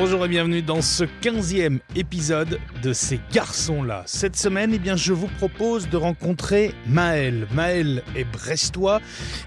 Bonjour 0.00 0.24
et 0.26 0.28
bienvenue 0.28 0.62
dans 0.62 0.80
ce 0.80 1.02
15e 1.02 1.80
épisode 1.96 2.60
de 2.84 2.92
Ces 2.92 3.18
garçons-là. 3.32 4.04
Cette 4.06 4.36
semaine, 4.36 4.70
eh 4.72 4.78
bien, 4.78 4.94
je 4.94 5.12
vous 5.12 5.26
propose 5.26 5.88
de 5.88 5.96
rencontrer 5.96 6.72
Maël. 6.86 7.48
Maël 7.52 8.04
est 8.14 8.22
brestois. 8.22 9.00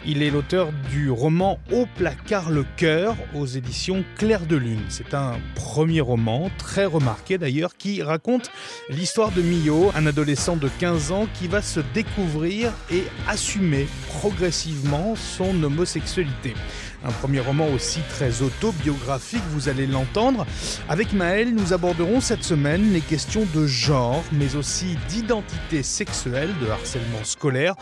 Il 0.06 0.22
est 0.22 0.30
l'auteur 0.30 0.74
du 0.92 1.10
roman 1.10 1.58
Au 1.72 1.86
placard 1.96 2.52
le 2.52 2.66
cœur 2.76 3.16
aux 3.34 3.46
éditions 3.46 4.04
Clair 4.18 4.46
de 4.46 4.58
Lune. 4.58 4.84
C'est 4.90 5.14
un 5.14 5.36
premier 5.56 6.02
roman, 6.02 6.52
très 6.58 6.84
remarqué 6.84 7.38
d'ailleurs, 7.38 7.78
qui 7.78 8.04
raconte 8.04 8.52
l'histoire 8.90 9.32
de 9.32 9.42
Mio, 9.42 9.94
un 9.96 10.06
adolescent 10.06 10.58
de 10.58 10.68
15 10.80 11.14
ans 11.14 11.28
qui 11.34 11.48
va 11.48 11.62
se 11.62 11.80
découvrir 11.94 12.74
et 12.92 13.04
assumer 13.26 13.88
progressivement 14.20 15.16
son 15.16 15.64
homosexualité. 15.64 16.56
Un 17.04 17.12
premier 17.12 17.40
roman 17.40 17.68
aussi 17.70 18.00
très 18.10 18.44
autobiographique, 18.44 19.42
vous 19.50 19.70
allez 19.70 19.88
l'entendre. 19.88 20.46
Avec 20.88 21.14
Maël, 21.14 21.54
nous 21.54 21.74
aborderons 21.74 22.22
cette 22.22 22.44
semaine 22.44 22.94
les 22.94 23.02
questions 23.02 23.48
de 23.56 23.66
genre, 23.66 24.24
mais 24.32 24.56
aussi 24.56 24.98
d'identité 25.10 25.82
sexuelle, 25.82 26.50
de 26.62 26.70
harcèlement 26.70 27.24
scolaire 27.24 27.74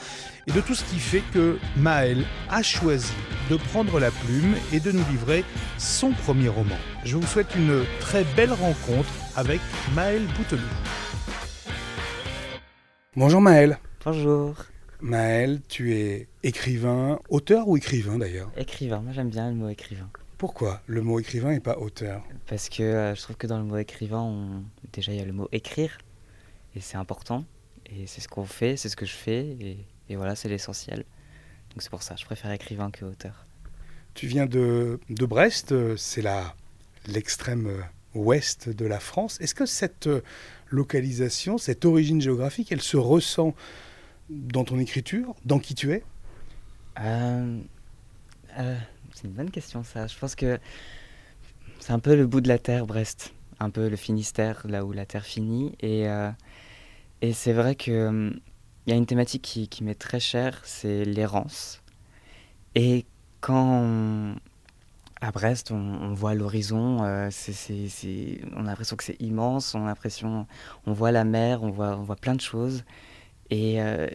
et 0.48 0.52
de 0.52 0.62
tout 0.62 0.74
ce 0.74 0.86
qui 0.86 1.00
fait 1.00 1.24
que 1.34 1.58
Maël 1.76 2.24
a 2.50 2.64
choisi 2.64 3.12
de 3.50 3.58
prendre 3.58 4.00
la 4.00 4.12
plume 4.12 4.56
et 4.72 4.80
de 4.80 4.92
nous 4.92 5.04
livrer 5.12 5.44
son 5.78 6.12
premier 6.12 6.48
roman. 6.48 6.78
Je 7.04 7.18
vous 7.18 7.28
souhaite 7.28 7.54
une 7.56 7.84
très 8.00 8.24
belle 8.36 8.54
rencontre 8.54 9.10
avec 9.36 9.60
Maël 9.96 10.22
Bouteloup. 10.38 10.62
Bonjour 13.16 13.42
Maël. 13.42 13.80
Bonjour. 14.06 14.56
Maël, 15.02 15.62
tu 15.70 15.94
es 15.94 16.28
écrivain, 16.44 17.20
auteur 17.30 17.68
ou 17.70 17.78
écrivain 17.78 18.18
d'ailleurs 18.18 18.52
Écrivain, 18.58 19.00
moi 19.00 19.14
j'aime 19.14 19.30
bien 19.30 19.50
le 19.50 19.56
mot 19.56 19.70
écrivain. 19.70 20.10
Pourquoi 20.38 20.82
le 20.88 21.02
mot 21.02 21.20
écrivain 21.20 21.52
et 21.52 21.62
pas 21.62 21.78
auteur? 21.78 22.24
Parce 22.48 22.68
que 22.68 22.84
euh, 22.84 23.16
je 23.16 23.22
trouve 23.22 23.38
que 23.38 23.48
dans 23.48 23.58
le 23.58 23.64
mot 23.64 23.78
écrivain, 23.78 24.62
déjà 24.92 25.14
il 25.14 25.18
y 25.18 25.22
a 25.22 25.26
le 25.26 25.32
mot 25.32 25.48
écrire, 25.54 25.98
et 26.76 26.82
c'est 26.82 26.98
important, 26.98 27.46
et 27.86 28.08
c'est 28.08 28.20
ce 28.20 28.28
qu'on 28.28 28.46
fait, 28.46 28.76
c'est 28.76 28.90
ce 28.90 28.98
que 28.98 29.06
je 29.06 29.14
fais, 29.14 29.58
et, 30.10 30.16
voilà, 30.16 30.36
c'est 30.36 30.50
l'essentiel. 30.50 31.06
Donc 31.70 31.82
c'est 31.82 31.90
pour 31.90 32.04
ça, 32.04 32.16
je 32.18 32.26
préfère 32.26 32.52
écrivain 32.52 32.92
que 32.92 33.06
auteur. 33.06 33.46
Tu 34.16 34.28
viens 34.28 34.48
de, 34.48 35.00
de 35.10 35.26
Brest, 35.26 35.74
c'est 35.96 36.22
là 36.22 36.56
l'extrême 37.08 37.68
euh, 37.68 37.82
ouest 38.16 38.70
de 38.70 38.86
la 38.86 39.00
France. 39.00 39.40
Est-ce 39.40 39.56
que 39.56 39.66
cette 39.66 40.08
euh, 40.08 40.22
localisation, 40.70 41.58
cette 41.58 41.86
origine 41.86 42.22
géographique, 42.22 42.72
elle 42.72 42.82
se 42.82 42.98
ressent 42.98 43.56
dans 44.30 44.64
ton 44.64 44.80
écriture, 44.80 45.36
dans 45.46 45.60
qui 45.60 45.76
tu 45.76 45.92
es? 45.92 46.04
Euh, 47.00 47.60
euh, 48.58 48.78
C'est 49.14 49.28
une 49.28 49.34
bonne 49.34 49.52
question 49.52 49.84
ça. 49.84 50.08
Je 50.08 50.18
pense 50.18 50.36
que 50.36 50.60
c'est 51.80 51.94
un 51.94 52.00
peu 52.00 52.16
le 52.16 52.28
bout 52.28 52.42
de 52.42 52.48
la 52.48 52.60
terre, 52.60 52.86
Brest, 52.86 53.34
un 53.60 53.70
peu 53.70 53.90
le 53.90 53.96
Finistère, 53.96 54.66
là 54.68 54.86
où 54.86 54.92
la 54.92 55.06
terre 55.06 55.26
finit. 55.26 55.76
Et, 55.80 56.08
euh, 56.08 56.32
et 57.22 57.34
c'est 57.34 57.54
vrai 57.54 57.76
qu'il 57.76 58.42
il 58.86 58.92
y 58.92 58.94
a 58.94 58.96
une 58.96 59.06
thématique 59.06 59.42
qui, 59.70 59.84
m'est 59.84 59.96
très 60.00 60.20
chère, 60.20 60.62
c'est 60.64 61.06
l'errance. 61.06 61.82
Et 62.76 63.06
quand 63.40 64.36
à 65.22 65.32
Brest, 65.32 65.72
on, 65.72 66.14
voit 66.14 66.34
l'horizon, 66.34 67.30
c'est, 67.30 68.42
on 68.56 68.62
a 68.62 68.70
l'impression 68.70 68.96
que 68.96 69.04
c'est 69.04 69.22
immense, 69.22 69.76
on 69.76 69.84
a 69.84 69.88
l'impression, 69.88 70.48
on 70.88 70.94
voit 70.94 71.12
la 71.12 71.24
mer, 71.24 71.62
on 71.62 71.70
voit, 71.70 71.98
on 71.98 72.04
voit 72.04 72.16
plein 72.16 72.36
de 72.36 72.42
choses. 72.42 72.84
Et, 73.52 73.82
euh, 73.82 74.08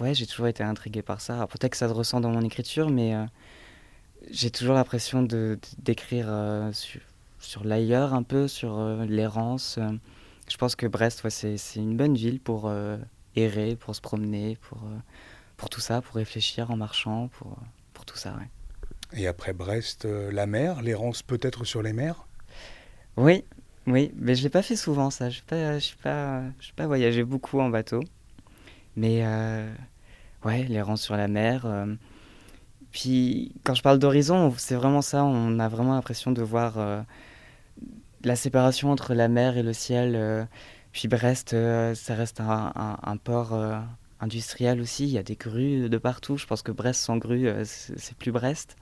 ouais, 0.00 0.14
j'ai 0.14 0.26
toujours 0.26 0.46
été 0.46 0.62
intrigué 0.62 1.00
par 1.02 1.20
ça. 1.20 1.46
Peut-être 1.46 1.72
que 1.72 1.76
ça 1.76 1.88
se 1.88 1.94
ressent 1.94 2.20
dans 2.20 2.30
mon 2.30 2.42
écriture, 2.42 2.90
mais 2.90 3.14
euh, 3.14 3.24
j'ai 4.30 4.50
toujours 4.50 4.74
l'impression 4.74 5.22
de, 5.22 5.58
d'écrire 5.78 6.26
euh, 6.28 6.70
sur, 6.72 7.00
sur 7.38 7.64
l'ailleurs 7.64 8.12
un 8.12 8.22
peu, 8.22 8.46
sur 8.46 8.78
l'errance. 9.06 9.78
Je 10.50 10.56
pense 10.58 10.76
que 10.76 10.86
Brest, 10.86 11.24
ouais, 11.24 11.30
c'est, 11.30 11.56
c'est 11.56 11.80
une 11.80 11.96
bonne 11.96 12.14
ville 12.14 12.40
pour 12.40 12.70
errer, 13.36 13.76
pour 13.76 13.94
se 13.94 14.00
promener, 14.00 14.56
pour, 14.60 14.78
pour 15.56 15.70
tout 15.70 15.80
ça, 15.80 16.02
pour 16.02 16.16
réfléchir 16.16 16.70
en 16.70 16.76
marchant, 16.76 17.28
pour, 17.28 17.56
pour 17.94 18.04
tout 18.04 18.16
ça. 18.16 18.34
Ouais. 18.34 19.18
Et 19.18 19.26
après 19.26 19.54
Brest, 19.54 20.04
la 20.04 20.46
mer, 20.46 20.82
l'errance 20.82 21.22
peut-être 21.22 21.64
sur 21.64 21.82
les 21.82 21.94
mers? 21.94 22.26
Oui, 23.16 23.44
oui, 23.86 24.12
mais 24.16 24.34
je 24.34 24.40
ne 24.40 24.44
l'ai 24.44 24.50
pas 24.50 24.62
fait 24.62 24.76
souvent 24.76 25.10
ça. 25.10 25.30
Je 25.30 25.40
n'ai 25.40 25.44
pas, 25.46 25.78
pas, 26.02 26.42
pas 26.76 26.86
voyagé 26.86 27.24
beaucoup 27.24 27.60
en 27.60 27.70
bateau. 27.70 28.00
Mais 28.98 29.20
euh, 29.22 29.72
ouais, 30.44 30.64
les 30.64 30.82
rangs 30.82 30.96
sur 30.96 31.16
la 31.16 31.28
mer. 31.28 31.62
Euh. 31.66 31.94
Puis 32.90 33.52
quand 33.62 33.74
je 33.74 33.82
parle 33.82 34.00
d'horizon, 34.00 34.52
c'est 34.58 34.74
vraiment 34.74 35.02
ça. 35.02 35.24
On 35.24 35.60
a 35.60 35.68
vraiment 35.68 35.94
l'impression 35.94 36.32
de 36.32 36.42
voir 36.42 36.78
euh, 36.78 37.00
la 38.24 38.34
séparation 38.34 38.90
entre 38.90 39.14
la 39.14 39.28
mer 39.28 39.56
et 39.56 39.62
le 39.62 39.72
ciel. 39.72 40.48
puis 40.92 41.06
Brest, 41.06 41.50
ça 41.50 42.14
reste 42.14 42.40
un, 42.40 43.16
port 43.22 43.56
industriel 44.20 44.80
aussi. 44.80 45.04
Il 45.04 45.10
y 45.10 45.18
a 45.18 45.22
des 45.22 45.36
grues 45.36 45.88
de 45.88 45.98
partout. 45.98 46.36
Je 46.36 46.46
pense 46.46 46.62
que 46.62 46.72
Brest 46.72 47.00
sans 47.00 47.18
grue, 47.18 47.48
c'est 47.64 48.16
plus 48.16 48.32
Brest. 48.32 48.76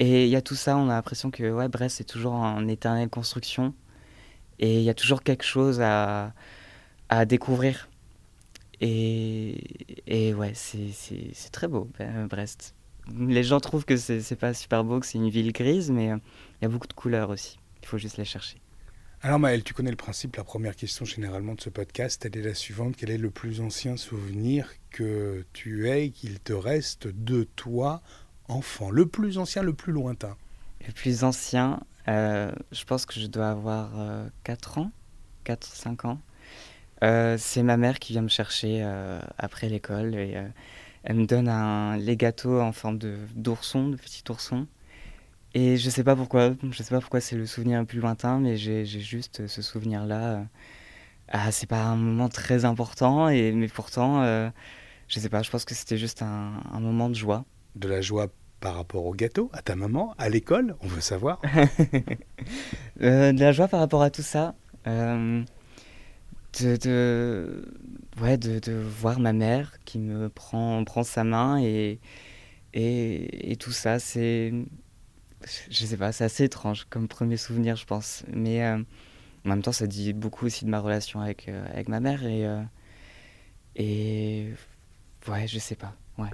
Et 0.00 0.24
il 0.24 0.30
y 0.30 0.36
a 0.36 0.42
tout 0.42 0.56
ça. 0.56 0.76
On 0.76 0.88
a 0.88 0.94
l'impression 0.94 1.30
que 1.30 1.52
ouais, 1.52 1.68
Brest, 1.68 1.98
c'est 1.98 2.04
toujours 2.04 2.32
en 2.32 2.66
éternelle 2.66 3.10
construction. 3.10 3.74
Et 4.58 4.78
il 4.78 4.82
y 4.82 4.90
a 4.90 4.94
toujours 4.94 5.22
quelque 5.22 5.44
chose 5.44 5.80
à, 5.80 6.32
à 7.10 7.26
découvrir. 7.26 7.89
Et, 8.80 9.62
et 10.06 10.34
ouais, 10.34 10.52
c'est 10.54 11.50
très 11.52 11.68
beau, 11.68 11.88
ben, 11.98 12.26
Brest. 12.26 12.74
Les 13.18 13.42
gens 13.42 13.60
trouvent 13.60 13.84
que 13.84 13.96
c'est 13.96 14.36
pas 14.36 14.54
super 14.54 14.84
beau, 14.84 15.00
que 15.00 15.06
c'est 15.06 15.18
une 15.18 15.30
ville 15.30 15.52
grise, 15.52 15.90
mais 15.90 16.12
euh, 16.12 16.16
il 16.60 16.64
y 16.64 16.66
a 16.66 16.68
beaucoup 16.68 16.86
de 16.86 16.92
couleurs 16.92 17.30
aussi. 17.30 17.58
Il 17.82 17.88
faut 17.88 17.98
juste 17.98 18.16
les 18.16 18.24
chercher. 18.24 18.58
Alors 19.22 19.38
Maël, 19.38 19.62
tu 19.62 19.74
connais 19.74 19.90
le 19.90 19.96
principe, 19.96 20.36
la 20.36 20.44
première 20.44 20.74
question 20.74 21.04
généralement 21.04 21.54
de 21.54 21.60
ce 21.60 21.68
podcast, 21.68 22.24
elle 22.24 22.38
est 22.38 22.42
la 22.42 22.54
suivante. 22.54 22.94
Quel 22.96 23.10
est 23.10 23.18
le 23.18 23.30
plus 23.30 23.60
ancien 23.60 23.98
souvenir 23.98 24.70
que 24.90 25.44
tu 25.52 25.90
aies, 25.90 26.10
qu'il 26.10 26.40
te 26.40 26.54
reste 26.54 27.06
de 27.06 27.44
toi, 27.44 28.00
enfant? 28.48 28.90
Le 28.90 29.04
plus 29.04 29.36
ancien, 29.36 29.62
le 29.62 29.74
plus 29.74 29.92
lointain 29.92 30.36
Le 30.86 30.92
plus 30.94 31.22
ancien, 31.22 31.80
euh, 32.08 32.50
je 32.72 32.84
pense 32.84 33.04
que 33.04 33.20
je 33.20 33.26
dois 33.26 33.50
avoir 33.50 33.90
4 34.44 34.78
euh, 34.78 34.80
ans, 34.80 34.92
4-5 35.44 36.06
ans. 36.06 36.20
Euh, 37.02 37.36
c'est 37.38 37.62
ma 37.62 37.76
mère 37.76 37.98
qui 37.98 38.12
vient 38.12 38.22
me 38.22 38.28
chercher 38.28 38.80
euh, 38.82 39.20
après 39.38 39.68
l'école 39.68 40.14
et 40.14 40.36
euh, 40.36 40.46
elle 41.02 41.16
me 41.16 41.26
donne 41.26 41.48
un, 41.48 41.96
les 41.96 42.16
gâteaux 42.16 42.60
en 42.60 42.72
forme 42.72 42.98
de 42.98 43.16
d'ourson, 43.34 43.88
de 43.88 43.96
petit 43.96 44.22
ourson. 44.28 44.66
Et 45.54 45.76
je 45.78 45.90
sais 45.90 46.04
pas 46.04 46.14
pourquoi, 46.14 46.52
je 46.70 46.82
sais 46.82 46.94
pas 46.94 47.00
pourquoi 47.00 47.20
c'est 47.20 47.36
le 47.36 47.46
souvenir 47.46 47.80
le 47.80 47.86
plus 47.86 48.00
lointain, 48.00 48.38
mais 48.38 48.56
j'ai 48.56 48.84
juste 48.84 49.46
ce 49.48 49.62
souvenir-là. 49.62 50.44
Ah, 51.28 51.50
c'est 51.50 51.66
pas 51.66 51.82
un 51.82 51.96
moment 51.96 52.28
très 52.28 52.64
important, 52.64 53.28
et, 53.28 53.50
mais 53.52 53.66
pourtant, 53.66 54.22
je 55.08 55.18
sais 55.20 55.28
pas, 55.28 55.42
je 55.42 55.50
pense 55.50 55.64
que 55.64 55.74
c'était 55.74 55.98
juste 55.98 56.22
un, 56.22 56.52
un, 56.72 56.78
moment 56.78 57.08
de 57.08 57.16
joie. 57.16 57.44
De 57.74 57.88
la 57.88 58.00
joie 58.00 58.28
par 58.60 58.76
rapport 58.76 59.04
au 59.06 59.12
gâteau, 59.12 59.50
à 59.52 59.60
ta 59.60 59.74
maman, 59.74 60.14
à 60.18 60.28
l'école, 60.28 60.76
on 60.82 60.86
veut 60.86 61.00
savoir. 61.00 61.40
de 63.00 63.40
la 63.40 63.50
joie 63.50 63.66
par 63.66 63.80
rapport 63.80 64.02
à 64.02 64.10
tout 64.10 64.22
ça 64.22 64.54
de, 66.58 67.64
ouais, 68.20 68.36
de, 68.36 68.58
de, 68.58 68.72
voir 68.72 69.20
ma 69.20 69.32
mère 69.32 69.72
qui 69.84 69.98
me 69.98 70.28
prend, 70.28 70.82
prend 70.84 71.02
sa 71.02 71.24
main 71.24 71.60
et, 71.60 72.00
et, 72.74 73.52
et 73.52 73.56
tout 73.56 73.72
ça, 73.72 73.98
c'est. 73.98 74.52
Je 75.70 75.86
sais 75.86 75.96
pas, 75.96 76.12
c'est 76.12 76.24
assez 76.24 76.44
étrange 76.44 76.86
comme 76.90 77.08
premier 77.08 77.36
souvenir, 77.36 77.76
je 77.76 77.86
pense. 77.86 78.24
Mais 78.32 78.62
euh, 78.64 78.76
en 79.44 79.48
même 79.48 79.62
temps, 79.62 79.72
ça 79.72 79.86
dit 79.86 80.12
beaucoup 80.12 80.46
aussi 80.46 80.64
de 80.64 80.70
ma 80.70 80.80
relation 80.80 81.20
avec, 81.20 81.48
euh, 81.48 81.64
avec 81.72 81.88
ma 81.88 82.00
mère 82.00 82.24
et. 82.24 82.46
Euh, 82.46 82.62
et. 83.76 84.48
Ouais, 85.28 85.46
je 85.46 85.58
sais 85.58 85.76
pas. 85.76 85.94
Ouais. 86.18 86.30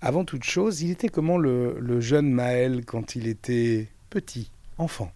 Avant 0.00 0.24
toute 0.24 0.44
chose, 0.44 0.82
il 0.82 0.90
était 0.90 1.08
comment 1.08 1.38
le, 1.38 1.78
le 1.80 2.00
jeune 2.00 2.30
Maël 2.30 2.84
quand 2.84 3.16
il 3.16 3.26
était 3.26 3.88
petit, 4.10 4.50
enfant? 4.78 5.12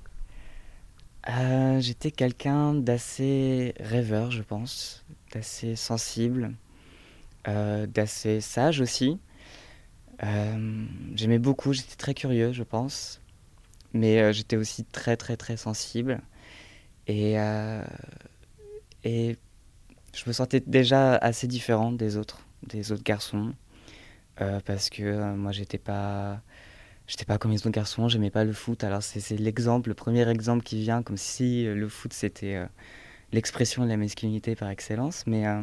Euh, 1.29 1.81
j'étais 1.81 2.11
quelqu'un 2.11 2.75
d'assez 2.75 3.75
rêveur, 3.79 4.31
je 4.31 4.43
pense, 4.43 5.05
d'assez 5.33 5.77
sensible, 5.77 6.55
euh, 7.49 7.87
d'assez 7.87 8.41
sage 8.41 8.81
aussi. 8.81 9.19
Euh, 10.25 10.85
j'aimais 11.15 11.39
beaucoup, 11.39 11.73
j'étais 11.73 11.97
très 11.97 12.15
curieux, 12.15 12.53
je 12.53 12.65
pense, 12.65 13.21
mais 13.93 14.33
j'étais 14.33 14.57
aussi 14.57 14.85
très 14.85 15.17
très 15.17 15.37
très 15.37 15.57
sensible. 15.57 16.21
Et, 17.07 17.35
et 19.05 19.37
je 20.15 20.25
me 20.27 20.33
sentais 20.33 20.61
déjà 20.61 21.17
assez 21.17 21.47
différent 21.47 21.93
des 21.93 22.17
autres, 22.17 22.41
des 22.67 22.93
autres 22.93 23.03
garçons, 23.05 23.55
parce 24.37 24.91
que 24.91 25.35
moi 25.35 25.53
j'étais 25.53 25.79
pas 25.79 26.43
j'étais 27.07 27.25
pas 27.25 27.39
comme 27.39 27.51
les 27.51 27.59
autres 27.59 27.71
garçons, 27.71 28.09
j'aimais 28.09 28.31
pas 28.31 28.45
le 28.45 28.53
foot. 28.53 28.85
Alors 28.85 29.03
c'est 29.03 29.39
l'exemple, 29.39 29.89
le 29.89 29.95
premier 29.95 30.29
exemple 30.29 30.63
qui 30.63 30.81
vient, 30.81 31.03
comme 31.03 31.17
si 31.17 31.67
euh, 31.67 31.75
le 31.75 31.89
foot 31.89 32.13
c'était 32.13 32.57
euh, 32.57 32.67
l'expression 33.33 33.85
de 33.85 33.89
la 33.89 33.97
masculinité 33.97 34.55
par 34.55 34.69
excellence. 34.69 35.25
Mais 35.27 35.47
euh, 35.47 35.63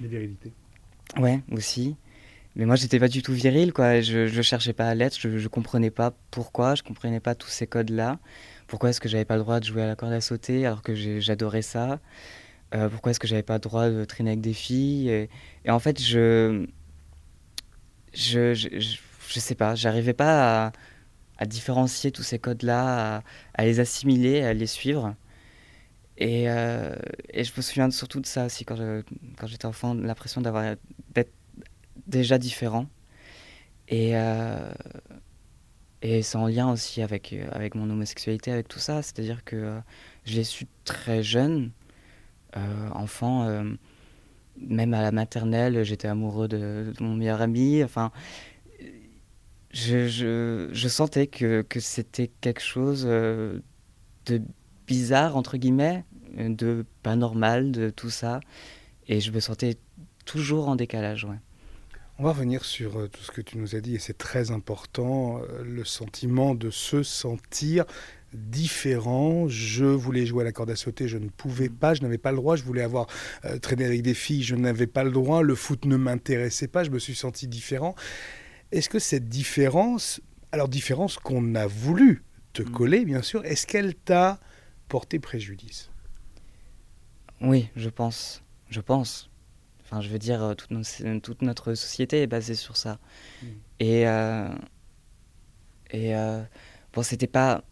la 0.00 0.08
virilité. 0.08 0.52
Ouais, 1.16 1.40
aussi. 1.50 1.96
Mais 2.56 2.66
moi 2.66 2.76
j'étais 2.76 2.98
pas 2.98 3.08
du 3.08 3.22
tout 3.22 3.32
viril, 3.32 3.72
quoi. 3.72 4.00
Je, 4.00 4.26
je 4.26 4.42
cherchais 4.42 4.72
pas 4.72 4.88
à 4.88 4.94
l'être, 4.94 5.18
je, 5.18 5.38
je 5.38 5.48
comprenais 5.48 5.90
pas 5.90 6.12
pourquoi, 6.30 6.74
je 6.74 6.82
comprenais 6.82 7.20
pas 7.20 7.34
tous 7.34 7.48
ces 7.48 7.66
codes-là. 7.66 8.18
pourquoi 8.66 8.90
est-ce 8.90 9.00
que 9.00 9.08
j'avais 9.08 9.24
pas 9.24 9.36
le 9.36 9.42
droit 9.42 9.60
de 9.60 9.64
jouer 9.64 9.82
à 9.82 9.86
la 9.86 9.96
corde 9.96 10.12
à 10.12 10.20
sauter 10.20 10.66
alors 10.66 10.82
que 10.82 10.94
j'adorais 10.94 11.62
ça? 11.62 12.00
Pourquoi 12.72 13.10
est-ce 13.10 13.18
que 13.18 13.26
j'avais 13.26 13.42
pas 13.42 13.54
le 13.54 13.60
droit 13.60 13.90
de 13.90 14.04
traîner 14.04 14.30
avec 14.30 14.40
des 14.42 14.52
filles? 14.52 15.08
Et, 15.10 15.28
en 15.70 15.80
fait, 15.80 16.00
je 16.00 16.66
je, 18.12 18.54
je, 18.54 18.96
je, 19.32 19.40
sais 19.40 19.54
pas, 19.54 19.74
j'arrivais 19.74 20.14
pas 20.14 20.72
à, 21.38 21.46
différencier 21.46 22.10
tous 22.12 22.22
ces 22.22 22.38
codes-là, 22.38 23.22
à, 23.54 23.64
les 23.64 23.80
assimiler, 23.80 24.42
à 24.42 24.52
les 24.52 24.66
suivre. 24.66 25.14
Et, 26.18 26.44
et, 26.44 27.44
je 27.44 27.52
me 27.56 27.62
souviens 27.62 27.90
surtout 27.90 28.20
de 28.20 28.26
ça 28.26 28.46
aussi 28.46 28.64
quand 28.64 28.76
j'étais 29.46 29.66
enfant, 29.66 29.94
l'impression 29.94 30.40
d'avoir 30.42 30.76
d'être 31.14 31.32
déjà 32.06 32.38
différent. 32.38 32.86
Et, 33.90 34.16
euh, 34.16 34.72
c'est 36.02 36.36
en 36.36 36.46
lien 36.46 36.70
aussi 36.70 37.02
avec, 37.02 37.32
euh, 37.32 37.68
mon 37.74 37.90
homosexualité, 37.90 38.52
avec 38.52 38.68
tout 38.68 38.78
ça. 38.78 39.02
C'est-à-dire 39.02 39.44
que 39.44 39.56
euh, 39.56 39.80
je 40.24 40.36
l'ai 40.36 40.44
su 40.44 40.66
très 40.84 41.22
jeune, 41.22 41.72
enfant. 42.94 43.46
même 44.58 44.94
à 44.94 45.02
la 45.02 45.12
maternelle, 45.12 45.84
j'étais 45.84 46.08
amoureux 46.08 46.48
de, 46.48 46.92
mon 47.00 47.14
meilleur 47.14 47.40
ami. 47.42 47.82
Enfin, 47.84 48.12
je, 49.72 50.88
sentais 50.88 51.26
que, 51.26 51.62
que 51.62 51.80
c'était 51.80 52.30
quelque 52.40 52.62
chose 52.62 53.04
de 53.04 53.62
bizarre, 54.86 55.36
entre 55.36 55.56
guillemets, 55.56 56.04
de 56.36 56.84
pas 57.02 57.16
normal, 57.16 57.72
de 57.72 57.90
tout 57.90 58.10
ça. 58.10 58.40
Et 59.08 59.20
je 59.20 59.32
me 59.32 59.40
sentais 59.40 59.76
toujours 60.24 60.68
en 60.68 60.76
décalage. 60.76 61.26
On 62.18 62.24
va 62.24 62.32
revenir 62.32 62.66
sur 62.66 62.98
euh, 62.98 63.08
tout 63.08 63.22
ce 63.22 63.30
que 63.30 63.40
tu 63.40 63.56
nous 63.56 63.74
as 63.74 63.80
dit 63.80 63.94
et 63.94 63.98
c'est 63.98 64.18
très 64.18 64.50
important, 64.50 65.40
euh, 65.40 65.64
le 65.64 65.86
sentiment 65.86 66.54
de 66.54 66.68
se 66.68 67.02
sentir 67.02 67.86
différent. 68.34 69.48
Je 69.48 69.86
voulais 69.86 70.26
jouer 70.26 70.42
à 70.42 70.44
la 70.44 70.52
corde 70.52 70.70
à 70.70 70.76
sauter, 70.76 71.08
je 71.08 71.16
ne 71.16 71.30
pouvais 71.30 71.70
pas, 71.70 71.94
je 71.94 72.02
n'avais 72.02 72.18
pas 72.18 72.30
le 72.30 72.36
droit. 72.36 72.56
Je 72.56 72.62
voulais 72.62 72.82
avoir 72.82 73.06
euh, 73.46 73.58
traîné 73.58 73.86
avec 73.86 74.02
des 74.02 74.12
filles, 74.12 74.42
je 74.42 74.54
n'avais 74.54 74.86
pas 74.86 75.02
le 75.02 75.10
droit. 75.10 75.42
Le 75.42 75.54
foot 75.54 75.86
ne 75.86 75.96
m'intéressait 75.96 76.68
pas, 76.68 76.84
je 76.84 76.90
me 76.90 76.98
suis 76.98 77.14
senti 77.14 77.48
différent. 77.48 77.94
Est-ce 78.72 78.88
que 78.88 78.98
cette 78.98 79.28
différence, 79.28 80.20
alors 80.52 80.68
différence 80.68 81.18
qu'on 81.18 81.54
a 81.54 81.66
voulu 81.66 82.22
te 82.52 82.62
mm. 82.62 82.70
coller, 82.70 83.04
bien 83.04 83.22
sûr, 83.22 83.44
est-ce 83.44 83.66
qu'elle 83.66 83.94
t'a 83.94 84.38
porté 84.88 85.18
préjudice? 85.18 85.90
Oui, 87.40 87.68
je 87.76 87.88
pense. 87.88 88.42
Je 88.68 88.80
pense. 88.80 89.30
Enfin, 89.82 90.00
je 90.00 90.08
veux 90.08 90.18
dire, 90.18 90.42
euh, 90.42 90.54
toute, 90.54 90.70
toute 91.22 91.42
notre 91.42 91.74
société 91.74 92.22
est 92.22 92.26
basée 92.26 92.54
sur 92.54 92.76
ça. 92.76 92.98
Mm. 93.42 93.46
Et, 93.80 94.06
euh, 94.06 94.48
et 95.90 96.14
euh, 96.14 96.42
bon, 96.92 97.02
c'était 97.02 97.26
pas. 97.26 97.64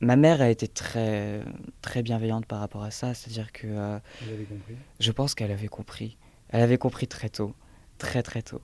Ma 0.00 0.16
mère 0.16 0.42
a 0.42 0.50
été 0.50 0.68
très, 0.68 1.42
très 1.80 2.02
bienveillante 2.02 2.46
par 2.46 2.60
rapport 2.60 2.82
à 2.82 2.90
ça. 2.90 3.14
C'est-à-dire 3.14 3.52
que. 3.52 3.66
Elle 3.66 4.32
avait 4.32 4.44
compris 4.44 4.74
Je 5.00 5.12
pense 5.12 5.34
qu'elle 5.34 5.50
avait 5.50 5.68
compris. 5.68 6.16
Elle 6.48 6.62
avait 6.62 6.78
compris 6.78 7.08
très 7.08 7.28
tôt. 7.28 7.54
Très, 7.98 8.22
très 8.22 8.42
tôt. 8.42 8.62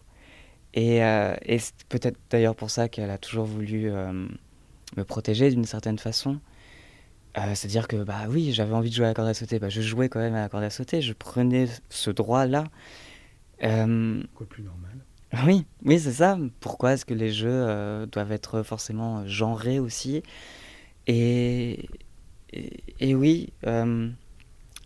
Et, 0.74 0.98
et 0.98 1.58
c'est 1.58 1.74
peut-être 1.88 2.18
d'ailleurs 2.30 2.56
pour 2.56 2.70
ça 2.70 2.88
qu'elle 2.88 3.10
a 3.10 3.18
toujours 3.18 3.44
voulu 3.44 3.90
me 3.90 5.04
protéger 5.04 5.50
d'une 5.50 5.64
certaine 5.64 5.98
façon. 5.98 6.38
C'est-à-dire 7.34 7.88
que, 7.88 8.02
bah 8.02 8.26
oui, 8.28 8.52
j'avais 8.52 8.74
envie 8.74 8.90
de 8.90 8.94
jouer 8.94 9.06
à 9.06 9.08
la 9.08 9.14
corde 9.14 9.28
à 9.28 9.34
sauter, 9.34 9.58
bah, 9.58 9.68
je 9.68 9.80
jouais 9.80 10.08
quand 10.08 10.20
même 10.20 10.34
à 10.34 10.40
la 10.40 10.48
corde 10.48 10.64
à 10.64 10.70
sauter, 10.70 11.00
je 11.02 11.12
prenais 11.12 11.66
ce 11.88 12.10
droit-là. 12.10 12.64
Euh, 13.62 14.22
Quoi 14.34 14.46
plus 14.46 14.62
normal? 14.62 14.98
Oui, 15.46 15.64
oui 15.84 15.98
c'est 15.98 16.12
ça. 16.12 16.38
Pourquoi 16.60 16.92
est-ce 16.92 17.04
que 17.06 17.14
les 17.14 17.32
jeux 17.32 17.48
euh, 17.50 18.06
doivent 18.06 18.32
être 18.32 18.62
forcément 18.62 19.26
genrés 19.26 19.78
aussi? 19.78 20.22
Et, 21.06 21.88
et, 22.52 23.14
oui, 23.14 23.52
euh, 23.66 24.10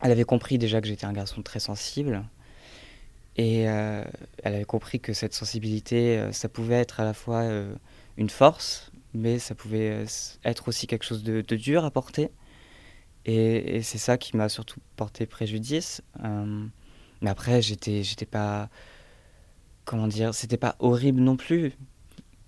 elle 0.02 0.10
avait 0.12 0.24
compris 0.24 0.58
déjà 0.58 0.80
que 0.80 0.86
j'étais 0.86 1.06
un 1.06 1.12
garçon 1.12 1.42
très 1.42 1.58
sensible. 1.58 2.22
Et 3.36 3.62
elle 3.62 4.06
avait 4.42 4.64
compris 4.64 4.98
que 4.98 5.12
cette 5.12 5.34
sensibilité, 5.34 6.26
ça 6.32 6.48
pouvait 6.48 6.76
être 6.76 7.00
à 7.00 7.04
la 7.04 7.12
fois 7.12 7.44
une 8.16 8.30
force, 8.30 8.90
mais 9.12 9.38
ça 9.38 9.54
pouvait 9.54 10.06
être 10.44 10.68
aussi 10.68 10.86
quelque 10.86 11.04
chose 11.04 11.22
de, 11.22 11.42
dur 11.42 11.84
à 11.84 11.90
porter. 11.90 12.30
Et, 13.26 13.82
c'est 13.82 13.98
ça 13.98 14.16
qui 14.16 14.36
m'a 14.38 14.48
surtout 14.48 14.80
porté 14.96 15.26
préjudice. 15.26 16.00
Mais 17.20 17.30
après, 17.30 17.62
j'étais, 17.62 18.02
j'étais 18.02 18.26
pas. 18.26 18.68
Comment 19.84 20.08
dire 20.08 20.34
C'était 20.34 20.56
pas 20.56 20.76
horrible 20.78 21.20
non 21.20 21.36
plus. 21.36 21.72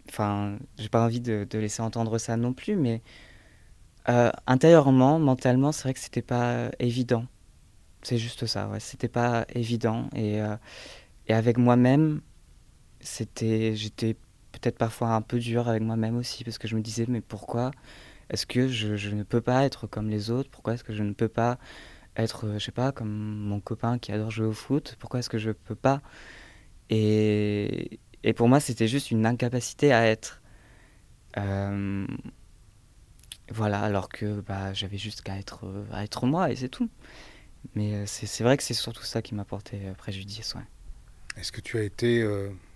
Enfin, 0.09 0.59
j'ai 0.79 0.89
pas 0.89 1.05
envie 1.05 1.21
de, 1.21 1.47
de, 1.49 1.59
laisser 1.59 1.83
entendre 1.83 2.19
ça 2.19 2.37
non 2.37 2.53
plus, 2.55 2.77
mais 2.77 3.03
euh, 4.09 4.31
intérieurement, 4.47 5.19
mentalement, 5.19 5.71
c'est 5.71 5.83
vrai 5.83 5.95
que 5.95 6.01
c'était 6.01 6.23
pas 6.23 6.71
évident. 6.79 7.27
C'est 8.03 8.19
juste 8.19 8.47
ça. 8.47 8.71
C'était 8.79 9.09
pas 9.09 9.47
évident. 9.55 10.09
Et, 10.15 10.41
euh, 10.41 10.57
et 11.27 11.35
avec 11.35 11.59
moi-même, 11.59 12.21
c'était, 13.01 13.75
j'étais 13.77 14.17
peut-être 14.53 14.79
parfois 14.79 15.11
un 15.15 15.23
peu 15.23 15.39
dur 15.39 15.69
avec 15.69 15.83
moi-même 15.83 16.17
aussi, 16.17 16.45
parce 16.45 16.59
que 16.59 16.69
je 16.69 16.77
me 16.77 16.81
disais, 16.81 17.07
mais 17.09 17.21
pourquoi 17.21 17.71
est-ce 18.31 18.47
que 18.47 18.69
je, 18.69 19.15
ne 19.15 19.23
peux 19.23 19.41
pas 19.41 19.65
être 19.65 19.87
comme 19.87 20.09
les 20.11 20.31
autres? 20.31 20.51
Pourquoi 20.51 20.75
est-ce 20.75 20.85
que 20.85 20.93
je 20.93 21.03
ne 21.03 21.13
peux 21.13 21.29
pas 21.29 21.59
être, 22.17 22.53
je 22.55 22.59
sais 22.59 22.73
pas, 22.73 22.93
comme 22.93 23.11
mon 23.11 23.61
copain 23.61 23.99
qui 23.99 24.13
adore 24.13 24.31
jouer 24.31 24.47
au 24.47 24.53
foot, 24.53 24.97
pourquoi 24.99 25.21
est-ce 25.21 25.31
que 25.31 25.39
je 25.39 25.51
peux 25.53 25.75
pas? 25.77 26.03
Et, 26.91 28.01
et, 28.25 28.33
pour 28.35 28.49
moi, 28.49 28.61
c'était 28.61 28.89
juste 28.89 29.11
une 29.11 29.27
incapacité 29.27 29.93
à 29.93 30.07
être. 30.07 30.43
Euh, 31.37 32.07
voilà, 33.51 33.81
alors 33.83 34.09
que 34.09 34.41
bah, 34.41 34.73
j'avais 34.73 34.99
juste 34.99 35.23
qu'à 35.23 35.39
être, 35.39 35.65
à 35.93 36.05
être 36.05 36.27
moi 36.27 36.51
et 36.51 36.57
c'est 36.57 36.69
tout. 36.69 36.91
Mais 37.75 38.07
c'est 38.07 38.43
vrai 38.43 38.57
que 38.57 38.63
c'est 38.63 38.75
surtout 38.75 39.05
ça 39.05 39.23
qui 39.23 39.35
m'a 39.35 39.45
porté 39.45 39.79
préjudice. 39.97 40.55
Ouais. 40.55 40.63
Est-ce 41.37 41.53
que 41.53 41.61
tu 41.61 41.79
as 41.79 41.83
été 41.83 42.27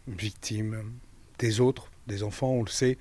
victime 0.08 0.92
des 1.38 1.60
autres, 1.60 1.90
des 2.06 2.22
enfants, 2.22 2.50
on 2.50 2.62
le 2.62 2.68
sait 2.68 2.98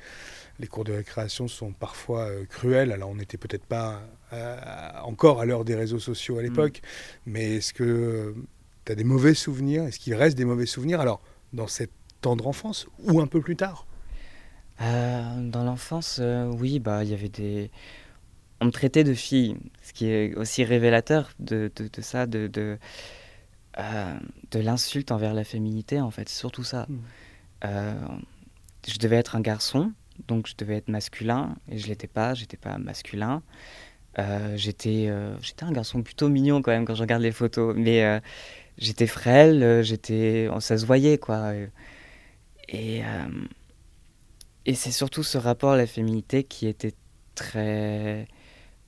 les 0.61 0.67
cours 0.67 0.83
de 0.83 0.93
récréation 0.93 1.47
sont 1.47 1.73
parfois 1.73 2.27
euh, 2.27 2.45
cruels. 2.45 2.91
Alors 2.91 3.09
on 3.09 3.15
n'était 3.15 3.37
peut-être 3.37 3.65
pas 3.65 4.01
euh, 4.31 4.57
encore 5.03 5.41
à 5.41 5.45
l'heure 5.45 5.65
des 5.65 5.75
réseaux 5.75 5.99
sociaux 5.99 6.37
à 6.37 6.43
l'époque, 6.43 6.81
mm. 6.83 7.31
mais 7.31 7.55
est-ce 7.55 7.73
que 7.73 7.83
euh, 7.83 8.35
tu 8.85 8.91
as 8.91 8.95
des 8.95 9.03
mauvais 9.03 9.33
souvenirs? 9.33 9.83
Est-ce 9.83 9.99
qu'il 9.99 10.13
reste 10.13 10.37
des 10.37 10.45
mauvais 10.45 10.67
souvenirs? 10.67 11.01
Alors 11.01 11.21
dans 11.51 11.67
cette 11.67 11.91
tendre 12.21 12.47
enfance 12.47 12.87
ou 13.03 13.19
un 13.19 13.27
peu 13.27 13.41
plus 13.41 13.57
tard? 13.57 13.87
Dans 14.79 15.63
l'enfance, 15.63 16.19
oui, 16.57 16.79
bah 16.79 17.03
il 17.03 17.11
y 17.11 17.13
avait 17.13 17.29
des... 17.29 17.69
On 18.61 18.65
me 18.65 18.71
traitait 18.71 19.03
de 19.03 19.13
fille, 19.13 19.57
ce 19.81 19.91
qui 19.91 20.07
est 20.07 20.35
aussi 20.35 20.63
révélateur 20.63 21.31
de, 21.39 21.71
de, 21.75 22.01
ça, 22.01 22.27
de, 22.27 22.47
de, 22.47 22.77
de 23.77 24.59
l'insulte 24.59 25.11
envers 25.11 25.33
la 25.33 25.43
féminité, 25.43 25.99
en 25.99 26.11
fait, 26.11 26.29
surtout 26.29 26.63
ça. 26.63 26.87
Mm. 26.87 27.67
je 28.87 28.97
devais 28.99 29.17
être 29.17 29.35
un 29.35 29.41
garçon, 29.41 29.91
donc 30.27 30.47
je 30.47 30.53
devais 30.57 30.77
être 30.77 30.89
masculin 30.89 31.55
et 31.69 31.77
je 31.77 31.87
l'étais 31.87 32.07
pas, 32.07 32.33
j'étais 32.33 32.57
pas 32.57 32.77
masculin. 32.77 33.41
Euh, 34.19 34.57
j'étais 34.57 35.07
euh, 35.09 35.37
j'étais 35.41 35.63
un 35.63 35.71
garçon 35.71 36.03
plutôt 36.03 36.27
mignon 36.27 36.61
quand 36.61 36.71
même 36.71 36.83
quand 36.85 36.95
je 36.95 37.01
regarde 37.01 37.21
les 37.21 37.31
photos, 37.31 37.75
mais 37.77 38.03
euh, 38.03 38.19
j'étais 38.77 39.07
frêle, 39.07 39.83
j'étais 39.83 40.49
ça 40.59 40.77
se 40.77 40.85
voyait 40.85 41.17
quoi. 41.17 41.53
Et 42.69 43.01
et 44.65 44.75
c'est 44.75 44.91
surtout 44.91 45.23
ce 45.23 45.37
rapport 45.37 45.71
à 45.71 45.77
la 45.77 45.87
féminité 45.87 46.43
qui 46.43 46.67
était 46.67 46.93
très 47.35 48.27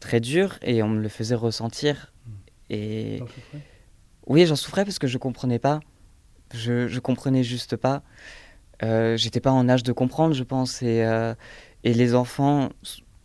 très 0.03 0.19
dur 0.19 0.59
et 0.61 0.83
on 0.83 0.89
me 0.89 1.01
le 1.01 1.09
faisait 1.09 1.35
ressentir. 1.35 2.13
Hmm. 2.25 2.31
Et 2.69 3.23
oui, 4.27 4.45
j'en 4.45 4.57
souffrais 4.57 4.83
parce 4.83 4.99
que 4.99 5.07
je 5.07 5.17
comprenais 5.17 5.59
pas. 5.59 5.79
Je 6.53 6.87
je 6.87 6.99
comprenais 6.99 7.43
juste 7.43 7.77
pas. 7.77 8.03
Euh, 8.83 9.15
j'étais 9.15 9.39
pas 9.39 9.51
en 9.51 9.69
âge 9.69 9.83
de 9.83 9.93
comprendre, 9.93 10.33
je 10.35 10.43
pense. 10.43 10.81
Et, 10.81 11.03
euh, 11.03 11.33
et 11.85 11.93
les 11.93 12.15
enfants 12.15 12.69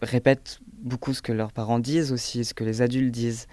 répètent 0.02 0.60
beaucoup 0.82 1.14
ce 1.14 1.20
que 1.20 1.32
leurs 1.32 1.52
parents 1.52 1.80
disent 1.80 2.12
aussi, 2.12 2.44
ce 2.44 2.54
que 2.54 2.62
les 2.64 2.80
adultes 2.80 3.12
disent. 3.12 3.48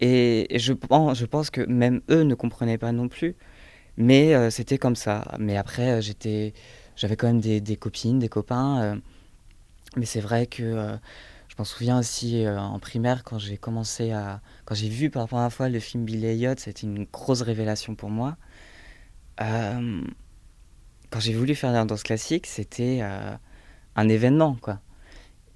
Et, 0.00 0.46
je, 0.58 0.72
pense, 0.74 1.18
je 1.18 1.26
pense 1.26 1.50
que 1.50 1.62
même 1.62 2.02
eux 2.10 2.22
ne 2.22 2.34
comprenaient 2.34 2.78
pas 2.78 2.92
non 2.92 3.08
plus. 3.08 3.36
Mais 3.96 4.34
euh, 4.34 4.50
c'était 4.50 4.78
comme 4.78 4.96
ça. 4.96 5.24
Mais 5.38 5.56
après, 5.56 6.02
j'étais, 6.02 6.52
j'avais 6.94 7.16
quand 7.16 7.26
même 7.28 7.40
des, 7.40 7.60
des, 7.60 7.76
copines, 7.76 8.18
des 8.18 8.28
copains. 8.28 9.00
mais 9.96 10.06
c'est 10.06 10.20
vrai 10.20 10.46
que 10.46 10.98
m'en 11.60 11.64
souviens 11.64 11.98
aussi 11.98 12.46
en 12.48 12.78
primaire 12.78 13.22
quand 13.22 13.38
j'ai 13.38 13.56
commencé 13.56 14.12
à, 14.12 14.40
quand 14.64 14.74
j'ai 14.74 14.88
vu 14.88 15.10
pour 15.10 15.20
la 15.20 15.26
première 15.26 15.52
fois 15.52 15.68
le 15.68 15.78
film 15.78 16.04
Billy 16.04 16.26
Elliot, 16.26 16.54
c'était 16.56 16.86
une 16.86 17.04
grosse 17.04 17.42
révélation 17.42 17.94
pour 17.94 18.10
moi 18.10 18.36
quand 21.10 21.20
j'ai 21.20 21.34
voulu 21.34 21.54
faire 21.54 21.72
la 21.72 21.84
danse 21.84 22.02
classique, 22.02 22.46
c'était 22.46 23.00
euh, 23.02 23.36
un 23.96 24.08
événement, 24.08 24.56
quoi. 24.60 24.80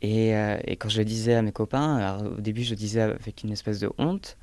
Et, 0.02 0.34
euh, 0.36 0.58
quand 0.78 0.88
je 0.88 0.98
le 0.98 1.04
disais 1.04 1.34
à 1.34 1.42
mes 1.42 1.52
copains, 1.52 2.18
au 2.18 2.40
début, 2.40 2.62
je 2.62 2.70
le 2.70 2.76
disais 2.76 3.00
avec 3.00 3.42
une 3.42 3.52
espèce 3.52 3.80
de 3.80 3.90
honte 3.98 4.36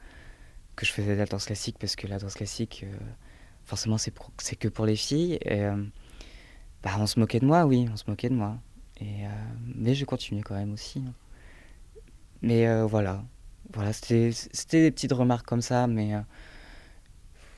que 0.76 0.86
je 0.86 0.92
faisais 0.92 1.14
de 1.14 1.20
la 1.20 1.26
danse 1.26 1.46
classique 1.46 1.78
parce 1.80 1.96
que 1.96 2.08
la 2.08 2.18
danse 2.18 2.34
classique, 2.36 2.86
euh, 2.86 2.98
forcément, 3.66 3.98
c'est, 3.98 4.12
que 4.58 4.68
pour 4.68 4.86
les 4.86 4.96
filles. 4.96 5.40
Bah, 6.84 6.96
on 6.98 7.06
se 7.06 7.20
moquait 7.20 7.40
de 7.40 7.46
moi, 7.46 7.66
oui, 7.66 7.88
on 7.92 7.96
se 7.96 8.06
moquait 8.08 8.30
de 8.30 8.34
moi. 8.34 8.58
Mais 9.76 9.94
je 9.94 10.06
continuais 10.06 10.42
quand 10.42 10.56
même 10.56 10.74
aussi. 10.74 11.00
Hein. 11.00 11.14
Mais 12.42 12.68
euh, 12.68 12.86
voilà, 12.86 13.24
voilà 13.74 13.94
c'était 13.94 14.32
des 14.72 14.92
petites 14.92 15.12
remarques 15.14 15.46
comme 15.46 15.62
ça, 15.62 15.88
mais 15.88 16.16
euh, 16.16 16.22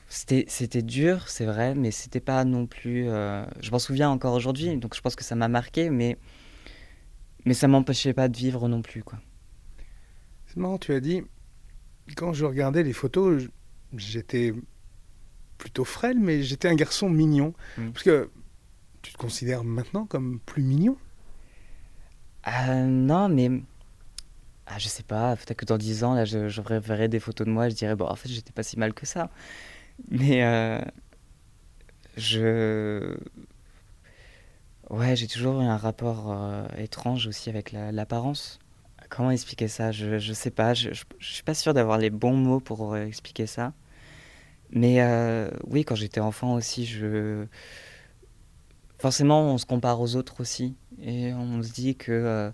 c'était 0.08 0.82
dur, 0.82 1.28
c'est 1.28 1.46
vrai, 1.46 1.74
mais 1.74 1.90
c'était 1.90 2.20
pas 2.20 2.44
non 2.44 2.66
plus. 2.66 3.08
Euh, 3.08 3.44
je 3.60 3.70
m'en 3.70 3.78
souviens 3.78 4.10
encore 4.10 4.34
aujourd'hui, 4.34 4.76
donc 4.76 4.94
je 4.94 5.00
pense 5.00 5.16
que 5.16 5.24
ça 5.24 5.34
m'a 5.34 5.48
marqué, 5.48 5.90
mais, 5.90 6.18
mais 7.44 7.54
ça 7.54 7.66
m'empêchait 7.68 8.12
pas 8.12 8.28
de 8.28 8.36
vivre 8.36 8.68
non 8.68 8.82
plus. 8.82 9.02
quoi. 9.02 9.18
C'est 10.46 10.58
marrant, 10.58 10.78
tu 10.78 10.92
as 10.92 11.00
dit, 11.00 11.22
quand 12.16 12.32
je 12.32 12.44
regardais 12.44 12.82
les 12.82 12.92
photos, 12.92 13.48
j'étais 13.96 14.54
plutôt 15.58 15.84
frêle, 15.84 16.18
mais 16.20 16.42
j'étais 16.42 16.68
un 16.68 16.74
garçon 16.74 17.08
mignon. 17.08 17.54
Parce 17.76 18.02
que 18.04 18.30
tu 19.02 19.12
te 19.12 19.18
considères 19.18 19.64
maintenant 19.64 20.04
comme 20.06 20.40
plus 20.40 20.62
mignon? 20.62 20.96
Euh, 22.46 22.86
Non, 22.86 23.28
mais 23.28 23.50
ah, 24.66 24.78
je 24.78 24.88
sais 24.88 25.02
pas, 25.02 25.36
peut-être 25.36 25.58
que 25.58 25.64
dans 25.66 25.78
10 25.78 26.04
ans, 26.04 26.14
là, 26.14 26.24
je, 26.24 26.48
je 26.48 26.60
reverrai 26.60 27.08
des 27.08 27.20
photos 27.20 27.46
de 27.46 27.52
moi, 27.52 27.68
je 27.68 27.74
dirais, 27.74 27.96
bon, 27.96 28.06
en 28.06 28.16
fait, 28.16 28.28
j'étais 28.28 28.52
pas 28.52 28.62
si 28.62 28.78
mal 28.78 28.94
que 28.94 29.06
ça. 29.06 29.30
Mais 30.10 30.44
euh, 30.44 30.80
je. 32.16 33.16
Ouais, 34.90 35.16
j'ai 35.16 35.26
toujours 35.26 35.60
eu 35.60 35.64
un 35.64 35.76
rapport 35.76 36.30
euh, 36.30 36.66
étrange 36.78 37.26
aussi 37.26 37.48
avec 37.48 37.72
l'apparence. 37.72 38.58
Comment 39.08 39.30
expliquer 39.30 39.68
ça? 39.68 39.92
Je, 39.92 40.18
je 40.18 40.32
sais 40.32 40.50
pas, 40.50 40.74
je, 40.74 40.90
je, 40.92 41.04
suis 41.32 41.42
pas 41.42 41.54
sûr 41.54 41.74
d'avoir 41.74 41.98
les 41.98 42.10
bons 42.10 42.36
mots 42.36 42.60
pour 42.60 42.94
euh, 42.94 43.06
expliquer 43.06 43.46
ça. 43.46 43.72
Mais 44.70 45.00
oui, 45.68 45.84
quand 45.84 45.94
j'étais 45.94 46.20
enfant 46.20 46.54
aussi, 46.54 46.86
je. 46.86 47.46
Forcément, 48.98 49.42
on 49.52 49.58
se 49.58 49.66
compare 49.66 50.00
aux 50.00 50.16
autres 50.16 50.40
aussi. 50.40 50.76
Et 51.02 51.32
on 51.34 51.62
se 51.62 51.72
dit 51.72 51.96
que 51.96 52.52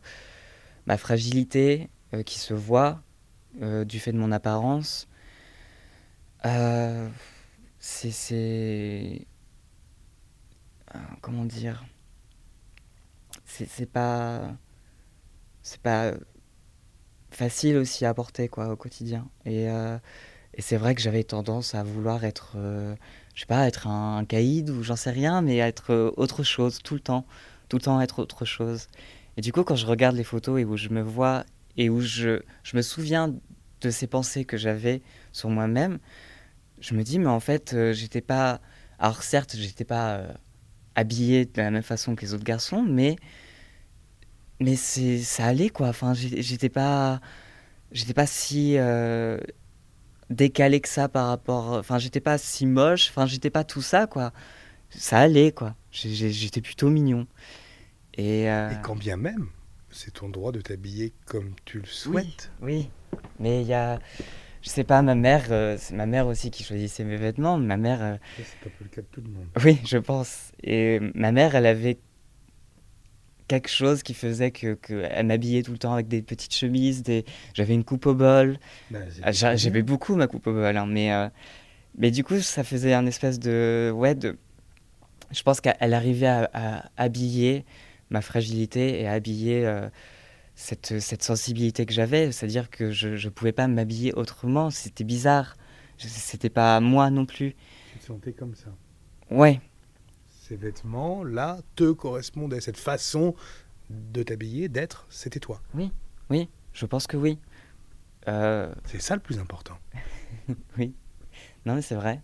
ma 0.86 0.98
fragilité, 0.98 1.88
euh, 2.12 2.24
qui 2.24 2.40
se 2.40 2.54
voit 2.54 3.02
euh, 3.62 3.84
du 3.84 4.00
fait 4.00 4.12
de 4.12 4.18
mon 4.18 4.32
apparence. 4.32 5.08
Euh, 6.44 7.08
c'est. 7.78 9.26
Comment 11.20 11.44
dire 11.44 11.84
C'est 13.46 13.86
pas. 13.86 14.56
C'est 15.62 15.80
pas 15.80 16.12
facile 17.30 17.76
aussi 17.76 18.04
à 18.04 18.12
porter 18.12 18.48
quoi, 18.48 18.70
au 18.70 18.76
quotidien. 18.76 19.28
Et, 19.44 19.66
et 19.66 20.62
c'est 20.62 20.76
vrai 20.76 20.96
que 20.96 21.00
j'avais 21.00 21.22
tendance 21.22 21.76
à 21.76 21.84
vouloir 21.84 22.24
être, 22.24 22.56
je 23.34 23.40
sais 23.40 23.46
pas, 23.46 23.68
être 23.68 23.86
un, 23.86 24.24
caïd 24.24 24.70
ou 24.70 24.82
j'en 24.82 24.96
sais 24.96 25.10
rien, 25.10 25.42
mais 25.42 25.58
être 25.58 26.12
autre 26.16 26.42
chose 26.42 26.80
tout 26.82 26.94
le 26.94 27.00
temps, 27.00 27.24
tout 27.68 27.76
le 27.76 27.82
temps 27.82 28.00
être 28.00 28.18
autre 28.18 28.44
chose. 28.44 28.88
Et 29.36 29.42
du 29.42 29.52
coup, 29.52 29.62
quand 29.62 29.76
je 29.76 29.86
regarde 29.86 30.16
les 30.16 30.24
photos 30.24 30.60
et 30.60 30.64
où 30.64 30.76
je 30.76 30.88
me 30.88 31.02
vois 31.02 31.44
et 31.76 31.90
où 31.90 32.00
je, 32.00 32.40
je 32.62 32.76
me 32.76 32.82
souviens 32.82 33.34
de 33.80 33.90
ces 33.90 34.06
pensées 34.06 34.44
que 34.44 34.56
j'avais 34.56 35.02
sur 35.32 35.48
moi-même, 35.48 35.98
je 36.80 36.94
me 36.94 37.02
dis, 37.02 37.18
mais 37.18 37.26
en 37.26 37.40
fait, 37.40 37.74
euh, 37.74 37.92
j'étais 37.92 38.20
pas. 38.20 38.60
Alors, 38.98 39.22
certes, 39.22 39.54
j'étais 39.56 39.84
pas 39.84 40.16
euh, 40.16 40.32
habillé 40.94 41.44
de 41.44 41.60
la 41.60 41.70
même 41.70 41.82
façon 41.82 42.14
que 42.14 42.22
les 42.22 42.34
autres 42.34 42.44
garçons, 42.44 42.82
mais. 42.82 43.16
Mais 44.60 44.76
ça 44.76 45.46
allait, 45.46 45.70
quoi. 45.70 45.88
Enfin, 45.88 46.12
j'étais 46.14 46.68
pas. 46.68 47.20
J'étais 47.92 48.14
pas 48.14 48.26
si. 48.26 48.76
Euh, 48.76 49.38
décalé 50.28 50.80
que 50.80 50.88
ça 50.88 51.08
par 51.08 51.28
rapport. 51.28 51.72
Enfin, 51.72 51.98
j'étais 51.98 52.20
pas 52.20 52.38
si 52.38 52.66
moche. 52.66 53.08
Enfin, 53.10 53.26
j'étais 53.26 53.50
pas 53.50 53.64
tout 53.64 53.82
ça, 53.82 54.06
quoi. 54.06 54.32
Ça 54.90 55.18
allait, 55.18 55.52
quoi. 55.52 55.76
J'étais 55.92 56.60
plutôt 56.60 56.90
mignon. 56.90 57.26
Et, 58.14 58.44
Et 58.44 58.76
quand 58.82 58.96
bien 58.96 59.16
même, 59.16 59.48
c'est 59.90 60.14
ton 60.14 60.28
droit 60.28 60.52
de 60.52 60.60
t'habiller 60.60 61.12
comme 61.26 61.54
tu 61.64 61.78
le 61.78 61.86
souhaites. 61.86 62.50
Oui, 62.62 62.90
mais 63.38 63.62
il 63.62 63.66
y 63.66 63.74
a, 63.74 63.98
je 64.62 64.68
sais 64.68 64.84
pas, 64.84 65.02
ma 65.02 65.14
mère, 65.14 65.46
euh, 65.50 65.76
c'est 65.78 65.94
ma 65.94 66.06
mère 66.06 66.26
aussi 66.26 66.50
qui 66.50 66.64
choisissait 66.64 67.04
mes 67.04 67.16
vêtements. 67.16 67.58
Ma 67.58 67.76
mère. 67.76 68.02
Euh, 68.02 68.16
c'est 68.36 68.68
un 68.68 68.70
peu 68.78 68.84
le 68.84 68.90
cas 68.90 69.02
de 69.02 69.06
tout 69.10 69.20
le 69.20 69.28
monde. 69.28 69.46
Oui, 69.64 69.78
je 69.84 69.98
pense. 69.98 70.52
Et 70.62 71.00
ma 71.14 71.32
mère, 71.32 71.54
elle 71.54 71.66
avait 71.66 71.98
quelque 73.48 73.68
chose 73.68 74.04
qui 74.04 74.14
faisait 74.14 74.52
que, 74.52 74.78
elle 75.10 75.26
m'habillait 75.26 75.64
tout 75.64 75.72
le 75.72 75.78
temps 75.78 75.94
avec 75.94 76.06
des 76.06 76.22
petites 76.22 76.54
chemises, 76.54 77.02
des... 77.02 77.24
j'avais 77.52 77.74
une 77.74 77.82
coupe 77.82 78.06
au 78.06 78.14
bol. 78.14 78.58
Ben, 78.92 79.08
j'avais 79.32 79.82
beaucoup 79.82 80.14
ma 80.14 80.28
coupe 80.28 80.46
au 80.46 80.52
bol, 80.52 80.76
hein, 80.76 80.86
mais, 80.86 81.12
euh, 81.12 81.28
mais 81.98 82.12
du 82.12 82.22
coup, 82.22 82.38
ça 82.38 82.62
faisait 82.62 82.94
un 82.94 83.06
espèce 83.06 83.40
de. 83.40 83.92
Ouais, 83.92 84.14
de... 84.14 84.38
Je 85.32 85.42
pense 85.42 85.60
qu'elle 85.60 85.94
arrivait 85.94 86.28
à, 86.28 86.48
à 86.54 86.90
habiller 86.96 87.64
ma 88.10 88.20
fragilité 88.20 89.00
et 89.00 89.08
habiller 89.08 89.66
euh, 89.66 89.88
cette, 90.54 91.00
cette, 91.00 91.22
sensibilité 91.22 91.86
que 91.86 91.92
j'avais. 91.92 92.32
C'est-à-dire 92.32 92.70
que 92.70 92.90
je 92.90 93.08
ne 93.08 93.30
pouvais 93.30 93.52
pas 93.52 93.68
m'habiller 93.68 94.12
autrement. 94.12 94.70
C'était 94.70 95.04
bizarre. 95.04 95.56
C'était 95.98 96.50
pas 96.50 96.80
moi 96.80 97.10
non 97.10 97.26
plus. 97.26 97.54
Tu 97.92 97.98
te 97.98 98.04
sentais 98.06 98.32
comme 98.32 98.54
ça 98.54 98.70
Ouais. 99.30 99.60
Ces 100.26 100.56
vêtements-là 100.56 101.60
te 101.76 101.92
correspondaient. 101.92 102.60
Cette 102.60 102.78
façon 102.78 103.34
de 103.90 104.22
t'habiller, 104.22 104.68
d'être, 104.68 105.06
c'était 105.10 105.40
toi. 105.40 105.60
Oui, 105.74 105.92
oui, 106.30 106.48
je 106.72 106.86
pense 106.86 107.06
que 107.06 107.16
oui. 107.16 107.38
Euh, 108.28 108.72
c'est 108.84 109.00
ça 109.00 109.14
le 109.14 109.20
plus 109.20 109.38
important. 109.38 109.78
oui. 110.78 110.94
Non, 111.66 111.74
mais 111.74 111.82
c'est 111.82 111.94
vrai. 111.94 112.20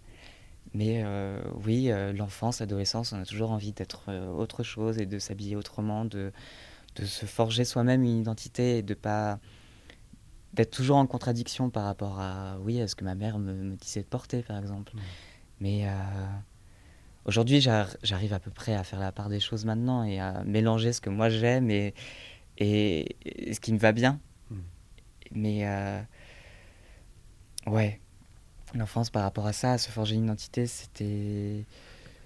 Mais 0.76 1.02
euh, 1.02 1.40
oui, 1.64 1.90
euh, 1.90 2.12
l'enfance, 2.12 2.60
l'adolescence, 2.60 3.14
on 3.14 3.22
a 3.22 3.24
toujours 3.24 3.50
envie 3.50 3.72
d'être 3.72 4.04
euh, 4.08 4.28
autre 4.28 4.62
chose 4.62 4.98
et 4.98 5.06
de 5.06 5.18
s'habiller 5.18 5.56
autrement, 5.56 6.04
de, 6.04 6.32
de 6.96 7.04
se 7.06 7.24
forger 7.24 7.64
soi-même 7.64 8.02
une 8.02 8.18
identité 8.18 8.76
et 8.76 8.82
de 8.82 8.92
pas 8.92 9.38
d'être 10.52 10.70
toujours 10.70 10.98
en 10.98 11.06
contradiction 11.06 11.70
par 11.70 11.84
rapport 11.84 12.20
à 12.20 12.58
oui 12.60 12.78
à 12.82 12.88
ce 12.88 12.94
que 12.94 13.04
ma 13.04 13.14
mère 13.14 13.38
me, 13.38 13.54
me 13.54 13.76
disait 13.76 14.02
de 14.02 14.06
porter 14.06 14.42
par 14.42 14.58
exemple. 14.58 14.94
Mmh. 14.94 15.00
Mais 15.60 15.86
aujourd'hui, 17.24 17.62
j'arrive 17.62 18.34
à 18.34 18.38
peu 18.38 18.50
près 18.50 18.74
à 18.74 18.84
faire 18.84 19.00
la 19.00 19.12
part 19.12 19.30
des 19.30 19.40
choses 19.40 19.64
maintenant 19.64 20.04
et 20.04 20.20
à 20.20 20.44
mélanger 20.44 20.92
ce 20.92 21.00
que 21.00 21.08
moi 21.08 21.30
j'aime 21.30 21.70
et, 21.70 21.94
et, 22.58 23.16
ce 23.54 23.60
qui 23.60 23.72
me 23.72 23.78
va 23.78 23.92
bien. 23.92 24.20
Mmh. 24.50 24.56
Mais 25.32 25.66
ouais, 27.66 28.00
l'enfance 28.76 29.10
par 29.10 29.22
rapport 29.22 29.46
à 29.46 29.52
ça, 29.52 29.72
à 29.72 29.78
se 29.78 29.90
forger 29.90 30.14
une 30.14 30.24
identité, 30.24 30.66
c'était 30.66 31.64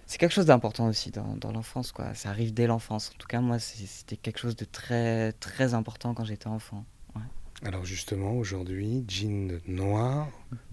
c'est 0.07 0.19
quelque 0.19 0.33
chose 0.33 0.47
d'important 0.47 0.89
aussi 0.89 1.13
dans, 1.13 1.37
dans 1.37 1.53
l'enfance 1.53 1.93
quoi. 1.93 2.15
Ça 2.15 2.31
arrive 2.31 2.53
dès 2.53 2.67
l'enfance. 2.67 3.13
En 3.15 3.19
tout 3.19 3.29
cas 3.29 3.41
moi 3.41 3.59
c'était 3.59 4.17
quelque 4.17 4.39
chose 4.39 4.57
de 4.57 4.65
très 4.65 5.33
très 5.35 5.75
important 5.75 6.15
quand 6.15 6.25
j'étais 6.25 6.49
enfant. 6.49 6.85
Alors 7.63 7.85
justement 7.85 8.33
aujourd'hui 8.33 9.05
jean 9.07 9.61
noir, 9.69 10.27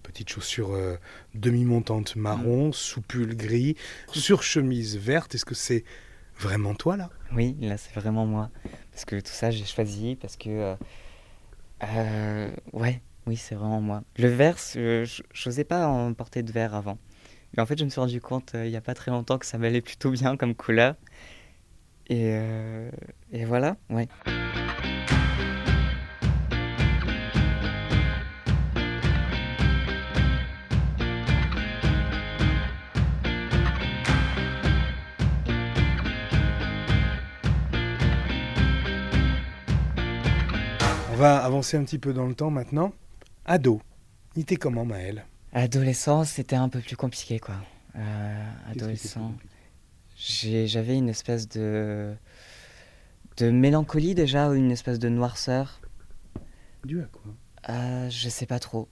petite 0.03 0.29
chaussure 0.29 0.71
euh, 0.71 0.95
demi-montante 1.35 2.15
marron, 2.15 2.69
mm. 2.69 2.73
sous-pull 2.73 3.35
gris, 3.35 3.75
sur 4.13 4.41
chemise 4.41 4.97
verte. 4.97 5.35
Est-ce 5.35 5.43
que 5.43 5.53
c'est 5.53 5.83
vraiment 6.39 6.75
toi 6.75 6.95
là? 6.95 7.09
Oui 7.33 7.57
là 7.59 7.77
c'est 7.77 7.93
vraiment 7.93 8.25
moi 8.25 8.49
parce 8.91 9.03
que 9.05 9.17
tout 9.17 9.31
ça 9.31 9.51
j'ai 9.51 9.65
choisi 9.65 10.15
parce 10.15 10.37
que 10.37 10.49
euh, 10.49 10.75
euh 11.83 12.49
ouais 12.71 13.01
oui, 13.27 13.35
c'est 13.35 13.55
vraiment 13.55 13.81
moi. 13.81 14.03
Le 14.17 14.29
vert, 14.29 14.55
je 14.57 15.21
n'osais 15.45 15.65
pas 15.65 15.87
en 15.87 16.13
porter 16.13 16.43
de 16.43 16.51
vert 16.51 16.73
avant. 16.73 16.97
Mais 17.55 17.61
en 17.61 17.65
fait, 17.65 17.77
je 17.77 17.83
me 17.83 17.89
suis 17.89 17.99
rendu 17.99 18.21
compte 18.21 18.55
euh, 18.55 18.65
il 18.65 18.71
n'y 18.71 18.77
a 18.77 18.81
pas 18.81 18.93
très 18.93 19.11
longtemps 19.11 19.37
que 19.37 19.45
ça 19.45 19.57
m'allait 19.57 19.81
plutôt 19.81 20.11
bien 20.11 20.37
comme 20.37 20.55
couleur. 20.55 20.95
Et, 22.07 22.31
euh, 22.33 22.89
et 23.33 23.43
voilà, 23.43 23.75
ouais. 23.89 24.07
On 41.11 41.15
va 41.19 41.37
avancer 41.43 41.75
un 41.75 41.83
petit 41.83 41.97
peu 41.99 42.13
dans 42.13 42.25
le 42.25 42.35
temps 42.35 42.51
maintenant. 42.51 42.93
Ado, 43.49 43.81
il 44.35 44.41
était 44.41 44.57
comment 44.57 44.83
Maël 44.83 45.25
Adolescence, 45.53 46.31
c'était 46.31 46.57
un 46.57 46.67
peu 46.67 46.81
plus 46.81 46.97
compliqué 46.97 47.39
quoi. 47.39 47.55
Euh, 47.95 48.51
adolescent, 48.69 49.33
j'avais 50.17 50.97
une 50.97 51.07
espèce 51.07 51.47
de 51.47 52.13
de 53.37 53.49
mélancolie 53.49 54.15
déjà 54.15 54.47
une 54.47 54.69
espèce 54.69 54.99
de 54.99 55.07
noirceur. 55.07 55.79
Dû 56.83 57.01
à 57.01 57.05
quoi? 57.05 57.33
Euh, 57.69 58.09
Je 58.09 58.27
sais 58.27 58.45
pas 58.45 58.59
trop. 58.59 58.89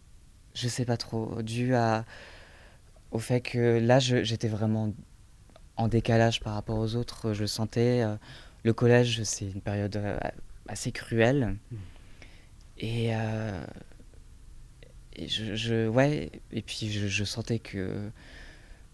Je 0.53 0.69
sais 0.69 0.85
pas 0.85 0.95
trop. 0.95 1.41
Dû 1.41 1.75
à 1.75 2.05
au 3.11 3.19
fait 3.19 3.41
que 3.41 3.79
là, 3.79 3.99
j'étais 3.99 4.47
vraiment 4.47 4.93
en 5.75 5.89
décalage 5.89 6.39
par 6.39 6.53
rapport 6.53 6.77
aux 6.77 6.95
autres. 6.95 7.33
Je 7.33 7.45
sentais 7.45 8.03
euh, 8.03 8.15
le 8.63 8.73
collège, 8.73 9.21
c'est 9.23 9.45
une 9.45 9.61
période 9.61 9.97
euh, 9.97 10.17
assez 10.69 10.93
cruelle. 10.93 11.57
Hmm. 11.71 11.77
Et 12.77 13.11
et 15.15 15.27
je, 15.27 15.87
ouais, 15.87 16.31
et 16.51 16.61
puis 16.61 16.89
je, 16.89 17.23
sentais 17.23 17.59
que, 17.59 18.09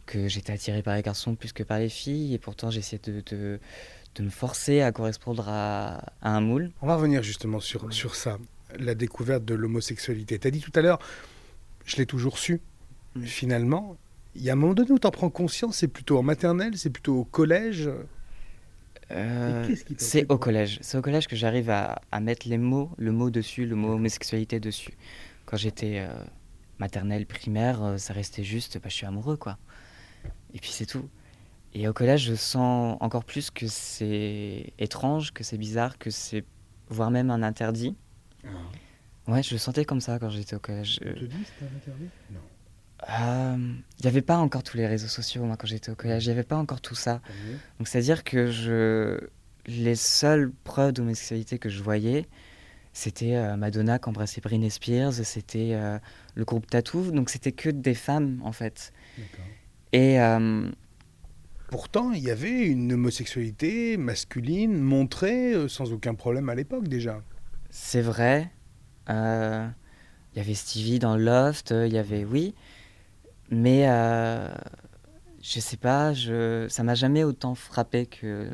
que 0.06 0.28
j'étais 0.28 0.54
attiré 0.54 0.82
par 0.82 0.96
les 0.96 1.02
garçons 1.02 1.36
plus 1.36 1.54
que 1.54 1.64
par 1.64 1.80
les 1.80 1.90
filles, 1.90 2.34
et 2.34 2.38
pourtant 2.38 2.70
j'essayais 2.70 3.02
de, 3.04 3.22
de, 3.22 4.24
me 4.24 4.30
forcer 4.30 4.82
à 4.82 4.92
correspondre 4.92 5.46
à, 5.48 6.14
un 6.22 6.42
moule. 6.42 6.72
On 6.82 6.88
va 6.88 6.96
revenir 6.96 7.24
justement 7.24 7.60
sur, 7.60 7.92
sur 7.94 8.16
ça. 8.16 8.38
la 8.80 8.96
découverte 8.96 9.46
de 9.46 9.56
l'homosexualité 9.56 10.38
Tu 10.38 10.48
as 10.48 10.52
dit 10.52 10.62
tout 10.62 10.74
à 10.76 10.82
l'heure, 10.82 11.00
je 11.86 11.98
l'ai 11.98 12.06
toujours 12.06 12.38
su. 12.38 12.62
Mm. 13.16 13.24
Finalement, 13.24 13.98
il 14.36 14.44
y 14.44 14.50
a 14.50 14.54
un 14.54 14.56
moment 14.56 14.74
donné 14.74 14.92
où 14.92 15.00
tu 15.00 15.08
en 15.08 15.12
prends 15.12 15.30
conscience, 15.30 15.78
c'est 15.78 15.88
plutôt 15.88 16.18
en 16.18 16.24
maternelle, 16.24 16.78
c'est 16.78 16.90
plutôt 16.90 17.16
au 17.16 17.26
collège? 17.26 17.90
Euh, 19.12 19.76
c'est 19.98 20.32
au 20.32 20.38
collège. 20.38 20.80
C'est 20.82 20.98
au 20.98 21.02
collège 21.02 21.28
que 21.28 21.36
j'arrive 21.36 21.70
à, 21.70 22.00
mettre 22.22 22.48
les 22.48 22.58
mots, 22.58 22.92
le 22.98 23.12
mot 23.12 23.30
dessus, 23.30 23.66
le 23.66 23.76
mot 23.76 23.94
homosexualité 23.94 24.60
dessus. 24.60 24.94
Quand 25.52 25.58
j'étais 25.58 26.00
euh, 26.00 26.14
maternelle, 26.80 27.26
primaire, 27.26 27.84
euh, 27.84 27.98
ça 27.98 28.14
restait 28.14 28.46
juste, 28.46 28.78
bah, 28.78 28.88
je 28.88 28.94
suis 28.94 29.06
amoureux, 29.06 29.36
quoi. 29.36 29.58
Et 30.54 30.60
puis 30.60 30.70
c'est 30.70 30.86
tout. 30.86 31.10
Et 31.74 31.90
au 31.90 31.94
collège, 31.94 32.24
je 32.24 32.36
sens 32.36 32.96
encore 33.02 33.26
plus 33.26 33.52
que 33.52 33.68
c'est 33.68 34.72
étrange, 34.80 35.34
que 35.34 35.44
c'est 35.44 35.58
bizarre, 35.58 35.98
que 35.98 36.10
c'est 36.10 36.46
voire 36.88 37.12
même 37.12 37.30
un 37.32 37.44
interdit. 37.44 37.98
Ah. 38.46 38.48
Ouais, 39.28 39.44
je 39.44 39.52
le 39.52 39.58
sentais 39.58 39.84
comme 39.84 40.00
ça 40.00 40.20
quand 40.20 40.30
j'étais 40.30 40.56
au 40.56 40.60
collège. 40.60 41.00
Tu 41.02 41.14
te 41.14 41.26
dis 41.26 41.46
c'était 41.46 41.70
un 41.70 41.76
interdit? 41.76 42.10
Non. 42.32 42.40
Il 43.98 44.04
n'y 44.04 44.08
avait 44.08 44.22
pas 44.22 44.38
encore 44.38 44.64
tous 44.64 44.78
les 44.78 44.88
réseaux 44.88 45.10
sociaux, 45.10 45.44
moi, 45.44 45.58
quand 45.58 45.68
j'étais 45.68 45.92
au 45.92 45.96
collège. 45.96 46.26
Il 46.26 46.30
n'y 46.30 46.34
avait 46.34 46.44
pas 46.44 46.58
encore 46.58 46.80
tout 46.80 46.96
ça. 46.96 47.20
Donc, 47.78 47.90
c'est-à-dire 47.90 48.24
que 48.24 48.50
je... 48.52 49.20
les 49.66 49.96
seules 49.96 50.50
preuves 50.64 50.94
d'homosexualité 50.94 51.60
que 51.60 51.68
je 51.68 51.84
voyais, 51.84 52.30
c'était 52.94 53.36
euh, 53.36 53.56
Madonna 53.56 54.00
qui 54.00 54.10
embrassait 54.10 54.42
Britney 54.42 54.70
Spears, 54.70 55.14
c'était 55.14 55.72
euh, 55.74 55.98
le 56.36 56.44
groupe 56.44 56.68
Tattoo, 56.68 57.12
donc 57.12 57.30
c'était 57.30 57.54
que 57.54 57.70
des 57.70 57.94
femmes 57.94 58.42
en 58.44 58.52
fait. 58.52 58.92
Et 59.94 60.20
euh, 60.20 60.70
pourtant, 61.70 62.12
il 62.12 62.22
y 62.22 62.30
avait 62.30 62.66
une 62.66 62.92
homosexualité 62.94 63.96
masculine 63.98 64.78
montrée 64.78 65.70
sans 65.70 65.94
aucun 65.94 66.16
problème 66.16 66.50
à 66.50 66.56
l'époque 66.56 66.88
déjà. 66.88 67.22
C'est 67.70 68.02
vrai. 68.02 68.52
Il 69.08 70.38
y 70.38 70.40
avait 70.40 70.54
Stevie 70.54 71.00
dans 71.00 71.18
Loft, 71.18 71.72
il 71.72 71.92
y 71.92 71.98
avait 71.98 72.24
oui, 72.24 72.56
mais 73.50 73.84
je 75.42 75.60
sais 75.60 75.78
pas, 75.78 76.14
je... 76.14 76.68
ça 76.70 76.84
m'a 76.84 76.96
jamais 76.96 77.24
autant 77.24 77.56
frappé 77.56 78.06
que. 78.06 78.50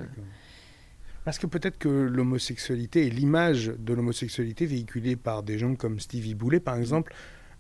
Parce 1.28 1.40
que 1.40 1.46
peut-être 1.46 1.78
que 1.78 1.90
l'homosexualité 1.90 3.06
et 3.06 3.10
l'image 3.10 3.74
de 3.80 3.94
l'homosexualité 3.94 4.66
véhiculée 4.66 5.18
par 5.18 5.44
des 5.44 5.60
gens 5.60 5.76
comme 5.76 6.00
Stevie 6.00 6.36
Boulet, 6.36 6.62
par 6.62 6.78
exemple, 6.78 7.14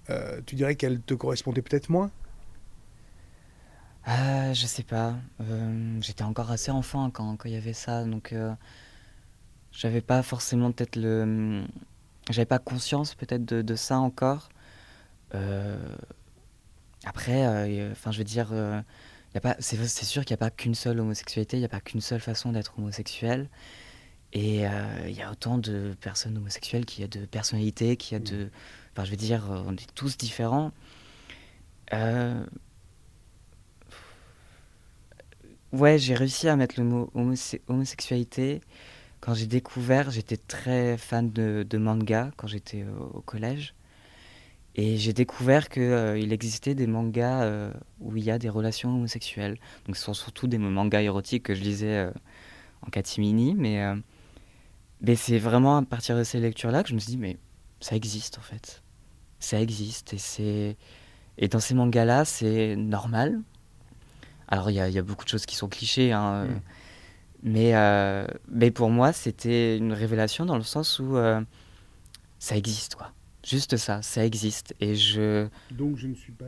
euh, 0.10 0.40
tu 0.46 0.56
dirais 0.56 0.76
qu'elle 0.76 1.02
te 1.02 1.14
correspondait 1.14 1.62
peut-être 1.62 1.90
moins? 1.90 2.10
Euh, 4.08 4.54
Je 4.54 4.66
sais 4.66 4.84
pas. 4.84 5.16
Euh, 5.42 5.98
j'étais 6.00 6.24
encore 6.24 6.50
assez 6.50 6.72
enfant 6.72 7.10
quand 7.12 7.38
il 7.44 7.52
y 7.52 7.58
avait 7.58 7.74
ça, 7.74 8.06
donc 8.06 8.32
euh, 8.32 8.54
j'avais 9.74 10.00
pas 10.00 10.24
forcément 10.24 10.72
peut-être 10.72 10.96
le. 10.96 11.66
J'avais 12.30 12.46
pas 12.46 12.60
conscience 12.60 13.16
peut-être 13.16 13.44
de, 13.44 13.62
de, 13.62 13.76
ça 13.76 14.00
encore. 14.00 14.48
après, 17.04 17.46
enfin, 17.92 18.12
je 18.12 18.18
veux 18.18 18.24
dire 18.24 18.48
c'est 19.60 20.06
sûr 20.06 20.26
qu'il 20.26 20.34
n'y 20.34 20.40
a 20.40 20.46
pas 20.46 20.52
qu'une 20.52 20.76
seule 20.76 21.00
homosexualité, 21.00 21.58
il 21.58 21.62
n'y 21.62 21.66
a 21.66 21.70
pas 21.70 21.82
qu'une 21.82 22.02
seule 22.02 22.22
façon 22.22 22.52
d'être 22.52 22.78
homosexuel. 22.78 23.50
Et 24.34 24.68
euh, 24.68 24.72
il 25.08 25.16
y 25.16 25.22
a 25.22 25.32
autant 25.32 25.58
de 25.58 25.96
personnes 26.02 26.38
homosexuelles 26.38 26.86
qu'il 26.86 27.02
y 27.02 27.06
a 27.06 27.08
de 27.08 27.26
personnalités, 27.26 27.98
qu'il 27.98 28.14
y 28.14 28.22
a 28.22 28.24
de. 28.24 28.50
Enfin, 28.94 29.06
je 29.06 29.12
veux 29.12 29.18
dire, 29.18 29.46
on 29.66 29.74
est 29.74 29.94
tous 29.96 30.18
différents. 30.18 30.72
Euh, 31.94 32.46
ouais, 35.72 35.98
j'ai 35.98 36.16
réussi 36.16 36.50
à 36.50 36.56
mettre 36.56 36.76
le 36.80 36.86
mot 36.86 37.12
homosexualité. 37.68 38.62
Quand 39.22 39.34
j'ai 39.34 39.48
découvert, 39.48 40.12
j'étais 40.12 40.38
très 40.38 40.98
fan 40.98 41.32
de, 41.32 41.66
de 41.68 41.78
manga 41.78 42.32
quand 42.38 42.48
j'étais 42.48 42.86
au 43.14 43.22
collège. 43.22 43.74
Et 44.78 44.96
j'ai 44.98 45.12
découvert 45.12 45.70
qu'il 45.70 45.82
euh, 45.82 46.20
il 46.20 46.32
existait 46.32 46.76
des 46.76 46.86
mangas 46.86 47.42
euh, 47.42 47.74
où 48.00 48.16
il 48.16 48.24
y 48.24 48.30
a 48.30 48.38
des 48.38 48.48
relations 48.48 48.90
homosexuelles. 48.90 49.58
Donc 49.88 49.98
ce 49.98 50.04
sont 50.04 50.14
surtout 50.14 50.46
des 50.46 50.60
mangas 50.60 51.02
érotiques 51.02 51.44
que 51.44 51.56
je 51.56 51.62
lisais 51.62 51.98
euh, 51.98 52.12
en 52.86 52.92
catimini. 52.92 53.56
Mais, 53.56 53.84
mais 55.02 55.16
c'est 55.16 55.40
vraiment 55.40 55.78
à 55.78 55.82
partir 55.82 56.16
de 56.16 56.24
ces 56.24 56.40
lectures-là 56.40 56.84
que 56.84 56.90
je 56.90 56.94
me 56.94 57.00
suis 57.00 57.10
dit, 57.10 57.18
mais 57.18 57.38
ça 57.80 57.96
existe 57.96 58.38
en 58.38 58.42
fait. 58.42 58.84
Ça 59.40 59.60
existe. 59.60 60.14
Et, 60.14 60.20
c'est... 60.20 60.78
et 61.40 61.48
dans 61.48 61.60
ces 61.60 61.74
mangas-là, 61.74 62.24
c'est 62.24 62.76
normal. 62.76 63.42
Alors 64.48 64.70
il 64.70 64.74
y, 64.74 64.92
y, 64.94 65.00
a 65.00 65.02
beaucoup 65.02 65.26
de 65.26 65.30
choses 65.30 65.48
qui 65.48 65.56
sont 65.56 65.70
clichés. 65.70 66.12
Hein, 66.12 66.46
mm. 66.46 66.62
mais, 67.42 68.28
mais 68.48 68.70
pour 68.70 68.92
moi, 68.92 69.12
c'était 69.12 69.76
une 69.76 69.94
révélation 69.94 70.46
dans 70.46 70.56
le 70.56 70.64
sens 70.64 71.00
où 71.00 71.18
ça 72.38 72.56
existe. 72.56 72.94
quoi. 72.94 73.12
Juste 73.48 73.78
ça, 73.78 74.02
ça 74.02 74.26
existe. 74.26 74.76
Et 74.82 74.96
je. 74.96 75.48
Donc 75.72 75.96
je 75.96 76.08
ne 76.08 76.16
suis 76.16 76.34
pas. 76.34 76.46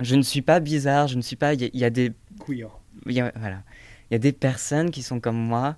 Je 0.00 0.14
ne 0.14 0.22
suis 0.22 0.42
pas 0.42 0.60
bizarre, 0.60 1.08
je 1.08 1.16
ne 1.16 1.22
suis 1.22 1.36
pas. 1.36 1.54
Il 1.54 1.70
y, 1.74 1.84
a 1.84 1.90
des. 1.90 2.12
Queer. 2.44 2.68
Il 3.06 3.12
y 3.12 3.20
a, 3.20 3.32
voilà. 3.34 3.62
Il 4.10 4.14
y 4.14 4.16
a 4.16 4.18
des 4.18 4.32
personnes 4.32 4.90
qui 4.90 5.02
sont 5.02 5.20
comme 5.20 5.38
moi. 5.38 5.76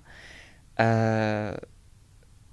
Euh, 0.79 1.55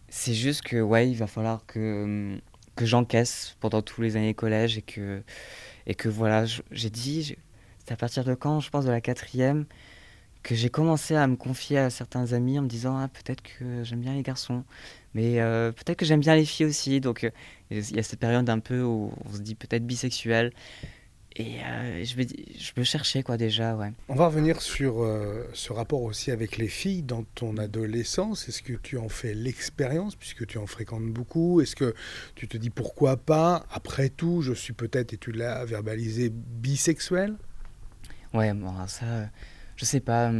c'est 0.09 0.35
juste 0.35 0.63
que, 0.63 0.81
ouais, 0.81 1.11
il 1.11 1.17
va 1.17 1.27
falloir 1.27 1.67
que, 1.67 2.39
que 2.77 2.87
j'encaisse 2.87 3.57
pendant 3.61 3.83
tous 3.83 4.01
les 4.01 4.17
années 4.17 4.35
collège 4.35 4.79
et 4.79 4.83
que, 4.83 5.23
et 5.87 5.95
que 5.95 6.09
voilà, 6.09 6.45
j'ai 6.71 6.91
dit, 6.91 7.37
c'est 7.85 7.93
à 7.93 7.97
partir 7.97 8.25
de 8.25 8.35
quand, 8.35 8.61
je 8.61 8.71
pense, 8.71 8.85
de 8.85 8.91
la 8.91 9.01
quatrième, 9.01 9.67
que 10.43 10.55
j'ai 10.55 10.71
commencé 10.71 11.15
à 11.15 11.27
me 11.27 11.37
confier 11.37 11.79
à 11.79 11.91
certains 11.91 12.33
amis 12.33 12.59
en 12.59 12.63
me 12.63 12.69
disant, 12.69 12.97
ah, 12.97 13.09
peut-être 13.09 13.43
que 13.43 13.85
j'aime 13.85 14.01
bien 14.01 14.15
les 14.15 14.23
garçons. 14.23 14.65
Mais 15.14 15.40
euh, 15.40 15.73
peut-être 15.73 15.99
que 15.99 16.05
j'aime 16.05 16.21
bien 16.21 16.35
les 16.35 16.44
filles 16.44 16.66
aussi. 16.66 17.01
Donc 17.01 17.25
euh, 17.25 17.31
il 17.71 17.97
y 17.97 17.99
a 17.99 18.03
cette 18.03 18.21
période 18.21 18.49
un 18.49 18.59
peu 18.59 18.83
où 18.83 19.12
on 19.25 19.33
se 19.33 19.40
dit 19.40 19.55
peut-être 19.55 19.87
bisexuel. 19.87 20.53
Et 21.37 21.61
euh, 21.62 22.05
je, 22.05 22.16
vais, 22.16 22.27
je 22.59 22.73
me 22.77 22.83
cherchais 22.83 23.23
quoi 23.23 23.37
déjà, 23.37 23.77
ouais. 23.77 23.92
On 24.09 24.14
va 24.16 24.27
revenir 24.27 24.61
sur 24.61 25.07
ce 25.53 25.73
rapport 25.73 26.03
aussi 26.03 26.33
avec 26.33 26.57
les 26.57 26.66
filles 26.66 27.03
dans 27.03 27.23
ton 27.35 27.59
adolescence. 27.59 28.49
Est-ce 28.49 28.61
que 28.61 28.73
tu 28.73 28.99
en 28.99 29.09
fais 29.09 29.35
l'expérience 29.35 30.16
puisque 30.16 30.47
tu 30.47 30.59
en 30.59 30.66
fréquentes 30.66 31.07
beaucoup? 31.07 31.61
Est-ce 31.61 31.77
que 31.77 31.94
tu 32.35 32.49
te 32.49 32.57
dis 32.57 32.71
pourquoi 32.71 33.16
pas? 33.16 33.66
Après 33.71 34.09
tout, 34.09 34.42
je 34.42 34.53
suis 34.53 34.73
peut-être, 34.73 35.12
et 35.12 35.16
tu 35.16 35.31
l'as 35.31 35.64
verbalisé, 35.64 36.31
bisexuel? 36.31 37.37
Ouais, 38.35 38.53
bon, 38.53 38.75
ça, 38.88 39.29
je 39.77 39.85
sais 39.85 40.01
pas. 40.01 40.33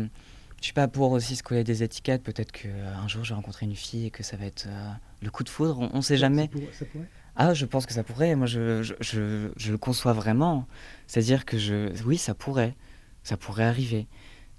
Je 0.61 0.65
suis 0.67 0.73
pas 0.73 0.89
pour 0.89 1.13
aussi 1.13 1.37
se 1.37 1.43
coller 1.43 1.65
des 1.65 1.83
étiquettes. 1.83 2.23
Peut-être 2.23 2.51
qu'un 2.51 2.69
euh, 2.69 3.09
jour, 3.09 3.25
j'ai 3.25 3.35
rencontré 3.35 3.67
une 3.67 3.77
fille 3.77 4.07
et 4.07 4.11
que 4.11 4.23
ça 4.23 4.37
va 4.37 4.47
être 4.47 4.67
euh, 4.67 4.91
le 5.23 5.31
coup 5.31 5.45
de 5.45 5.49
foudre. 5.49 5.89
On 5.93 5.97
ne 5.97 6.03
sait 6.03 6.17
jamais. 6.17 6.51
Ça 6.73 6.85
pourrait, 6.85 7.07
ah, 7.37 7.55
je 7.55 7.65
pense 7.67 7.87
que 7.87 7.93
ça 7.93 8.03
pourrait. 8.03 8.35
Moi, 8.35 8.47
je, 8.49 8.83
je, 8.83 9.51
je, 9.57 9.71
le 9.71 9.79
conçois 9.79 10.13
vraiment. 10.13 10.67
C'est-à-dire 11.07 11.45
que 11.45 11.59
je, 11.59 11.93
oui, 12.05 12.19
ça 12.19 12.35
pourrait. 12.35 12.75
Ça 13.23 13.37
pourrait 13.37 13.65
arriver. 13.65 14.09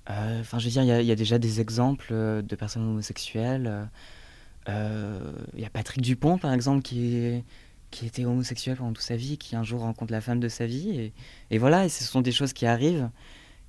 Euh, 0.10 0.40
enfin, 0.40 0.60
je 0.60 0.66
veux 0.66 0.72
dire, 0.72 0.84
il 0.84 1.04
y, 1.04 1.08
y, 1.08 1.12
a 1.12 1.16
déjà 1.16 1.38
des 1.38 1.60
exemples 1.60 2.14
de 2.14 2.56
personnes 2.56 2.84
homosexuelles. 2.84 3.90
Il 4.68 5.60
y 5.60 5.66
a 5.66 5.70
Patrick 5.70 6.02
Dupont, 6.02 6.38
par 6.38 6.54
exemple, 6.54 6.82
qui, 6.82 7.44
qui 7.92 8.06
était 8.06 8.24
homosexuel 8.24 8.78
pendant 8.78 8.94
toute 8.94 9.04
sa 9.04 9.16
vie, 9.18 9.38
qui 9.38 9.56
un 9.56 9.64
jour 9.64 9.82
rencontre 9.82 10.14
la 10.14 10.22
femme 10.22 10.40
de 10.40 10.48
sa 10.48 10.66
vie. 10.66 10.92
Et, 10.92 11.14
et 11.52 11.58
voilà, 11.58 11.86
et 11.86 11.90
ce 11.90 12.06
sont 12.06 12.22
des 12.22 12.32
choses 12.32 12.54
qui 12.54 12.66
arrivent. 12.66 13.10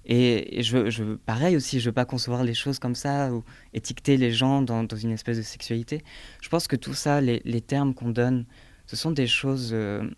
Et, 0.07 0.63
je, 0.63 0.91
je, 0.91 1.05
pareil 1.15 1.57
aussi, 1.57 1.79
je 1.81 1.89
veux 1.91 1.95
pas 1.95 2.05
concevoir 2.05 2.43
les 2.43 2.55
choses 2.55 2.79
comme 2.79 2.95
ça 2.95 3.33
ou 3.33 3.45
étiqueter 3.75 4.17
les 4.17 4.33
gens 4.33 4.63
dans, 4.63 4.83
dans 4.85 4.97
une 4.97 5.11
espèce 5.11 5.37
de 5.37 5.43
sexualité. 5.43 6.03
Je 6.41 6.49
pense 6.49 6.67
que 6.67 6.77
tout 6.77 6.95
ça, 6.95 7.21
les, 7.21 7.43
les 7.45 7.61
termes 7.61 7.95
qu'on 7.95 8.09
donne, 8.09 8.47
ce 8.87 8.97
sont 8.97 9.11
des 9.11 9.27
choses, 9.27 9.71
euh, 9.73 10.09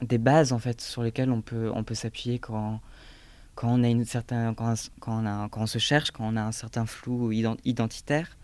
des 0.00 0.18
bases 0.18 0.52
en 0.52 0.58
fait 0.58 0.80
sur 0.80 1.02
lesquelles 1.02 1.30
on 1.30 1.42
peut, 1.42 1.70
on 1.74 1.84
peut 1.84 1.94
s'appuyer 1.94 2.38
quand, 2.38 2.80
quand 3.54 3.68
on 3.68 3.82
a 3.82 3.88
une 3.88 4.04
certaine, 4.04 4.54
quand, 4.54 4.74
quand, 5.00 5.22
on 5.22 5.26
a, 5.26 5.48
quand 5.48 5.62
on 5.62 5.66
se 5.66 5.78
cherche, 5.78 6.12
quand 6.12 6.26
on 6.26 6.36
a 6.36 6.42
un 6.42 6.52
certain 6.52 6.86
flou 6.86 7.32
identitaire. 7.32 8.38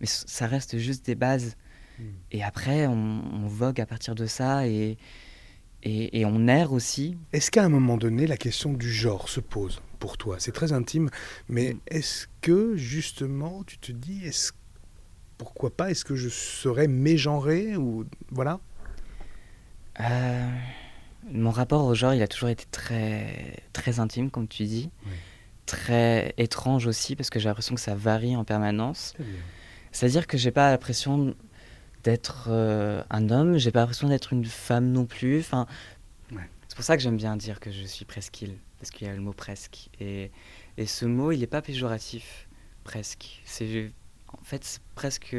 Mais 0.00 0.06
ça 0.06 0.46
reste 0.46 0.78
juste 0.78 1.04
des 1.06 1.14
bases. 1.14 1.56
Hmm. 1.98 2.04
Et 2.32 2.42
après, 2.42 2.86
on, 2.86 2.92
on, 2.92 3.46
vogue 3.46 3.80
à 3.80 3.86
partir 3.86 4.14
de 4.14 4.26
ça 4.26 4.66
et, 4.66 4.96
et, 5.82 6.20
et 6.20 6.24
on 6.24 6.46
erre 6.48 6.72
aussi. 6.72 7.16
Est-ce 7.32 7.50
qu'à 7.50 7.64
un 7.64 7.68
moment 7.68 7.96
donné, 7.96 8.26
la 8.26 8.36
question 8.36 8.72
du 8.72 8.92
genre 8.92 9.28
se 9.28 9.40
pose 9.40 9.80
pour 9.98 10.16
toi? 10.18 10.36
C'est 10.38 10.52
très 10.52 10.72
intime, 10.72 11.10
mais 11.48 11.74
mm. 11.74 11.80
est-ce 11.88 12.26
que 12.40 12.76
justement 12.76 13.62
tu 13.64 13.78
te 13.78 13.92
dis, 13.92 14.24
est-ce 14.24 14.52
pourquoi 15.36 15.70
pas 15.70 15.90
Est-ce 15.90 16.04
que 16.04 16.16
je 16.16 16.28
serais 16.28 16.88
mégenré 16.88 17.76
ou 17.76 18.04
voilà? 18.30 18.60
Euh, 20.00 20.50
Mon 21.32 21.50
rapport 21.50 21.84
au 21.84 21.94
genre, 21.94 22.12
il 22.12 22.22
a 22.22 22.28
toujours 22.28 22.48
été 22.48 22.64
très 22.70 23.62
très 23.72 24.00
intime, 24.00 24.30
comme 24.30 24.48
tu 24.48 24.64
dis, 24.64 24.90
très 25.66 26.34
étrange 26.38 26.86
aussi 26.86 27.14
parce 27.14 27.30
que 27.30 27.38
j'ai 27.38 27.48
l'impression 27.48 27.74
que 27.76 27.80
ça 27.80 27.94
varie 27.94 28.36
en 28.36 28.44
permanence. 28.44 29.14
C'est-à-dire 29.92 30.26
que 30.26 30.36
j'ai 30.36 30.50
pas 30.50 30.70
l'impression 30.70 31.34
d'être 32.08 32.46
euh, 32.48 33.02
un 33.10 33.28
homme, 33.28 33.58
j'ai 33.58 33.70
pas 33.70 33.80
l'impression 33.80 34.08
d'être 34.08 34.32
une 34.32 34.46
femme 34.46 34.92
non 34.92 35.04
plus. 35.04 35.40
Enfin, 35.40 35.66
c'est 36.66 36.74
pour 36.74 36.82
ça 36.82 36.96
que 36.96 37.02
j'aime 37.02 37.18
bien 37.18 37.36
dire 37.36 37.60
que 37.60 37.70
je 37.70 37.84
suis 37.84 38.06
presqu'île 38.06 38.56
parce 38.78 38.90
qu'il 38.90 39.06
y 39.06 39.10
a 39.10 39.14
le 39.14 39.20
mot 39.20 39.34
presque. 39.34 39.90
Et, 40.00 40.30
et 40.78 40.86
ce 40.86 41.04
mot, 41.04 41.32
il 41.32 41.40
n'est 41.40 41.46
pas 41.46 41.60
péjoratif, 41.60 42.48
presque. 42.82 43.42
C'est, 43.44 43.92
en 44.28 44.42
fait, 44.42 44.64
c'est 44.64 44.80
presque. 44.94 45.36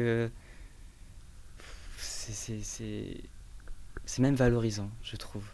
C'est, 1.98 2.60
c'est 2.62 4.22
même 4.22 4.36
valorisant, 4.36 4.90
je 5.02 5.16
trouve. 5.16 5.44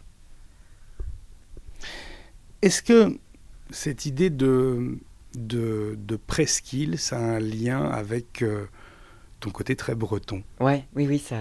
Est-ce 2.61 2.83
que 2.83 3.17
cette 3.71 4.05
idée 4.05 4.29
de, 4.29 4.99
de, 5.33 5.97
de 5.97 6.15
presqu'île, 6.15 6.99
ça 6.99 7.17
a 7.17 7.21
un 7.21 7.39
lien 7.39 7.85
avec 7.85 8.43
euh, 8.43 8.67
ton 9.39 9.49
côté 9.49 9.75
très 9.75 9.95
breton 9.95 10.43
Ouais, 10.59 10.85
oui, 10.95 11.07
oui, 11.07 11.19
ça. 11.19 11.37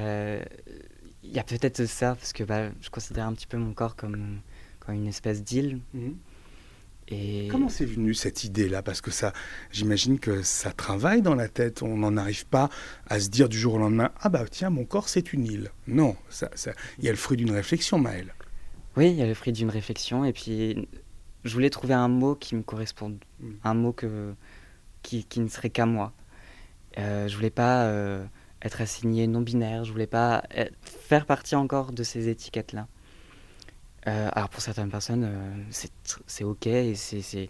Il 1.23 1.33
y 1.33 1.39
a 1.39 1.45
peut-être 1.45 1.87
ça, 1.87 2.15
parce 2.15 2.33
que 2.33 2.45
bah, 2.45 2.71
je 2.81 2.91
considère 2.91 3.27
un 3.27 3.33
petit 3.33 3.47
peu 3.47 3.57
mon 3.57 3.73
corps 3.73 3.97
comme, 3.97 4.41
comme 4.81 4.95
une 4.95 5.09
espèce 5.09 5.43
d'île. 5.43 5.81
Et... 7.09 7.49
Comment 7.51 7.69
c'est 7.69 7.85
venu 7.85 8.15
cette 8.15 8.45
idée-là? 8.45 8.83
Parce 8.83 9.01
que 9.01 9.11
ça, 9.11 9.33
j'imagine 9.71 10.19
que 10.19 10.43
ça 10.43 10.73
travaille 10.73 11.23
dans 11.23 11.35
la 11.35 11.49
tête. 11.49 11.83
On 11.83 11.97
n'en 11.97 12.17
arrive 12.17 12.47
pas 12.47 12.69
à 13.09 13.21
se 13.21 13.29
dire 13.29 13.49
du 13.49 13.59
jour 13.59 13.75
au 13.75 13.79
lendemain 13.79 14.11
Ah 14.21 14.29
bah 14.29 14.45
tiens, 14.51 14.71
mon 14.71 14.85
corps 14.85 15.09
c'est 15.09 15.33
une 15.33 15.47
île. 15.47 15.71
Non, 15.87 16.17
ça, 16.29 16.51
ça... 16.55 16.73
il 16.99 17.05
y 17.05 17.09
a 17.09 17.13
le 17.13 17.17
fruit 17.17 17.37
d'une 17.37 17.53
réflexion, 17.53 17.99
Maëlle. 17.99 18.35
Oui, 18.97 19.11
il 19.11 19.17
y 19.17 19.23
a 19.23 19.27
le 19.27 19.35
fruit 19.35 19.53
d'une 19.53 19.71
réflexion. 19.71 20.25
Et 20.25 20.33
puis, 20.33 20.89
je 21.45 21.53
voulais 21.53 21.71
trouver 21.71 21.95
un 21.95 22.09
mot 22.09 22.35
qui 22.35 22.57
me 22.57 22.63
corresponde, 22.63 23.19
mm. 23.41 23.51
un 23.63 23.75
mot 23.75 23.93
que, 23.93 24.35
qui, 25.03 25.25
qui 25.25 25.41
ne 25.41 25.49
serait 25.49 25.71
qu'à 25.71 25.87
moi. 25.87 26.13
Euh, 26.99 27.29
je 27.29 27.37
voulais 27.37 27.51
pas 27.51 27.85
euh, 27.85 28.25
être 28.63 28.81
assigné 28.81 29.27
non-binaire. 29.27 29.85
Je 29.85 29.93
voulais 29.93 30.07
pas 30.07 30.45
faire 30.85 31.27
partie 31.27 31.55
encore 31.55 31.93
de 31.93 32.03
ces 32.03 32.29
étiquettes-là. 32.29 32.89
Euh, 34.07 34.29
alors 34.33 34.49
pour 34.49 34.61
certaines 34.61 34.91
personnes, 34.91 35.25
euh, 35.25 35.55
c'est 36.27 36.45
ok 36.45 36.67
et 36.67 36.95
c'est 36.95 37.49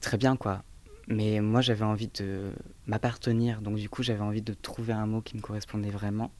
très 0.00 0.18
bien 0.18 0.36
quoi. 0.36 0.62
Mais 1.08 1.40
moi 1.40 1.60
j'avais 1.60 1.84
envie 1.84 2.08
de 2.08 2.52
m'appartenir, 2.86 3.60
donc 3.60 3.76
du 3.76 3.88
coup 3.88 4.02
j'avais 4.02 4.20
envie 4.20 4.42
de 4.42 4.54
trouver 4.54 4.92
un 4.92 5.06
mot 5.06 5.20
qui 5.20 5.36
me 5.36 5.42
correspondait 5.42 5.90
vraiment. 5.90 6.30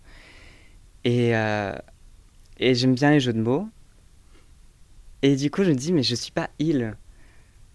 Et, 1.04 1.36
euh, 1.36 1.76
et 2.58 2.74
j'aime 2.74 2.94
bien 2.94 3.10
les 3.10 3.20
jeux 3.20 3.32
de 3.32 3.40
mots. 3.40 3.68
Et 5.22 5.36
du 5.36 5.50
coup 5.50 5.64
je 5.64 5.70
me 5.70 5.76
dis 5.76 5.92
mais 5.92 6.02
je 6.02 6.14
suis 6.14 6.32
pas 6.32 6.50
il, 6.58 6.94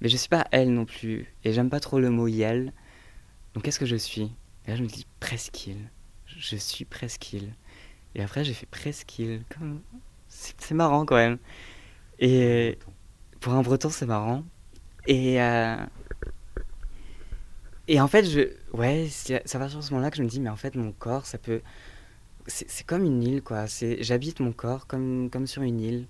mais 0.01 0.09
je 0.09 0.17
suis 0.17 0.29
pas 0.29 0.45
elle 0.51 0.73
non 0.73 0.85
plus. 0.85 1.33
Et 1.43 1.53
j'aime 1.53 1.69
pas 1.69 1.79
trop 1.79 1.99
le 1.99 2.09
mot 2.11 2.27
yel. 2.27 2.71
Donc 3.53 3.63
qu'est-ce 3.63 3.79
que 3.79 3.85
je 3.85 3.95
suis? 3.95 4.31
Et 4.65 4.71
là 4.71 4.75
je 4.75 4.83
me 4.83 4.87
dis 4.87 5.05
presqu'île. 5.19 5.89
Je 6.25 6.55
suis 6.55 6.85
presqu'île. 6.85 7.53
Et 8.15 8.21
après 8.21 8.43
j'ai 8.43 8.53
fait 8.53 8.67
presqu'île. 8.67 9.43
Comme 9.49 9.81
c'est 10.29 10.71
marrant 10.71 11.05
quand 11.05 11.15
même. 11.15 11.37
Et 12.19 12.77
pour 13.39 13.53
un 13.53 13.61
breton, 13.61 13.89
c'est 13.89 14.05
marrant. 14.05 14.43
Et, 15.07 15.41
euh, 15.41 15.77
et 17.87 17.99
en 17.99 18.07
fait, 18.07 18.25
je, 18.25 18.41
ouais, 18.73 19.07
ça 19.09 19.59
va 19.59 19.69
sur 19.69 19.83
ce 19.83 19.91
moment-là 19.91 20.11
que 20.11 20.17
je 20.17 20.23
me 20.23 20.27
dis, 20.27 20.39
mais 20.39 20.49
en 20.49 20.55
fait, 20.55 20.75
mon 20.75 20.91
corps, 20.91 21.25
ça 21.25 21.37
peut. 21.37 21.61
C'est 22.47 22.85
comme 22.85 23.03
une 23.03 23.21
île, 23.21 23.41
quoi. 23.41 23.65
J'habite 23.99 24.39
mon 24.39 24.51
corps 24.51 24.87
comme, 24.87 25.29
comme 25.29 25.45
sur 25.45 25.61
une 25.61 25.79
île, 25.79 26.07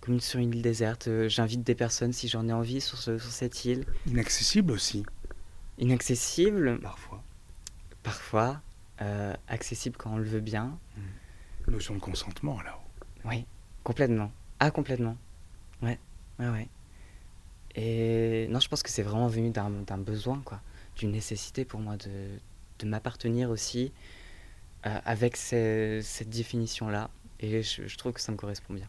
comme 0.00 0.20
sur 0.20 0.38
une 0.38 0.54
île 0.54 0.62
déserte. 0.62 1.08
J'invite 1.26 1.64
des 1.64 1.74
personnes 1.74 2.12
si 2.12 2.28
j'en 2.28 2.48
ai 2.48 2.52
envie 2.52 2.80
sur, 2.80 2.98
ce, 2.98 3.18
sur 3.18 3.30
cette 3.30 3.64
île. 3.64 3.84
Inaccessible 4.06 4.72
aussi. 4.72 5.04
Inaccessible. 5.78 6.78
Parfois. 6.80 7.22
Parfois. 8.02 8.60
Euh, 9.00 9.34
accessible 9.48 9.96
quand 9.96 10.12
on 10.12 10.18
le 10.18 10.24
veut 10.24 10.40
bien. 10.40 10.78
Mmh. 10.96 11.70
Notion 11.70 11.94
de 11.94 12.00
consentement, 12.00 12.60
là. 12.62 12.78
Oui. 13.24 13.46
Complètement. 13.82 14.30
Ah, 14.60 14.70
complètement. 14.70 15.16
Ouais, 15.80 15.98
ouais, 16.38 16.48
ouais. 16.48 16.68
Et 17.74 18.46
non, 18.48 18.60
je 18.60 18.68
pense 18.68 18.82
que 18.82 18.90
c'est 18.90 19.02
vraiment 19.02 19.28
venu 19.28 19.50
d'un 19.50 19.98
besoin, 19.98 20.40
quoi. 20.44 20.60
D'une 20.96 21.10
nécessité 21.10 21.64
pour 21.64 21.80
moi 21.80 21.96
de, 21.96 22.38
de 22.78 22.86
m'appartenir 22.86 23.50
aussi 23.50 23.92
euh, 24.86 24.98
avec 25.04 25.36
cette 25.36 26.28
définition-là. 26.28 27.10
Et 27.40 27.62
je, 27.62 27.88
je 27.88 27.96
trouve 27.96 28.12
que 28.12 28.20
ça 28.20 28.30
me 28.30 28.36
correspond 28.36 28.74
bien. 28.74 28.88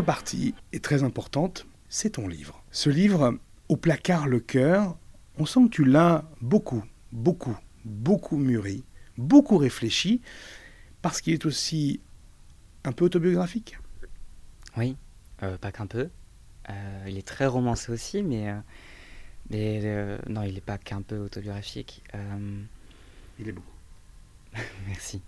Autre 0.00 0.06
partie 0.06 0.54
est 0.72 0.82
très 0.82 1.02
importante, 1.02 1.66
c'est 1.90 2.12
ton 2.12 2.26
livre. 2.26 2.64
Ce 2.70 2.88
livre, 2.88 3.38
Au 3.68 3.76
placard 3.76 4.28
le 4.28 4.40
cœur, 4.40 4.96
on 5.36 5.44
sent 5.44 5.64
que 5.64 5.68
tu 5.68 5.84
l'as 5.84 6.24
beaucoup, 6.40 6.82
beaucoup, 7.12 7.54
beaucoup 7.84 8.38
mûri, 8.38 8.82
beaucoup 9.18 9.58
réfléchi, 9.58 10.22
parce 11.02 11.20
qu'il 11.20 11.34
est 11.34 11.44
aussi 11.44 12.00
un 12.84 12.92
peu 12.92 13.04
autobiographique. 13.04 13.76
Oui, 14.78 14.96
euh, 15.42 15.58
pas 15.58 15.70
qu'un 15.70 15.86
peu. 15.86 16.08
Euh, 16.70 17.04
il 17.06 17.18
est 17.18 17.26
très 17.26 17.44
romancé 17.44 17.92
aussi, 17.92 18.22
mais, 18.22 18.48
euh, 18.48 18.58
mais 19.50 20.18
non, 20.30 20.44
il 20.44 20.54
n'est 20.54 20.62
pas 20.62 20.78
qu'un 20.78 21.02
peu 21.02 21.18
autobiographique. 21.18 22.02
Il 23.38 23.50
est 23.50 23.52
beaucoup. 23.52 23.76
Merci. 24.86 25.20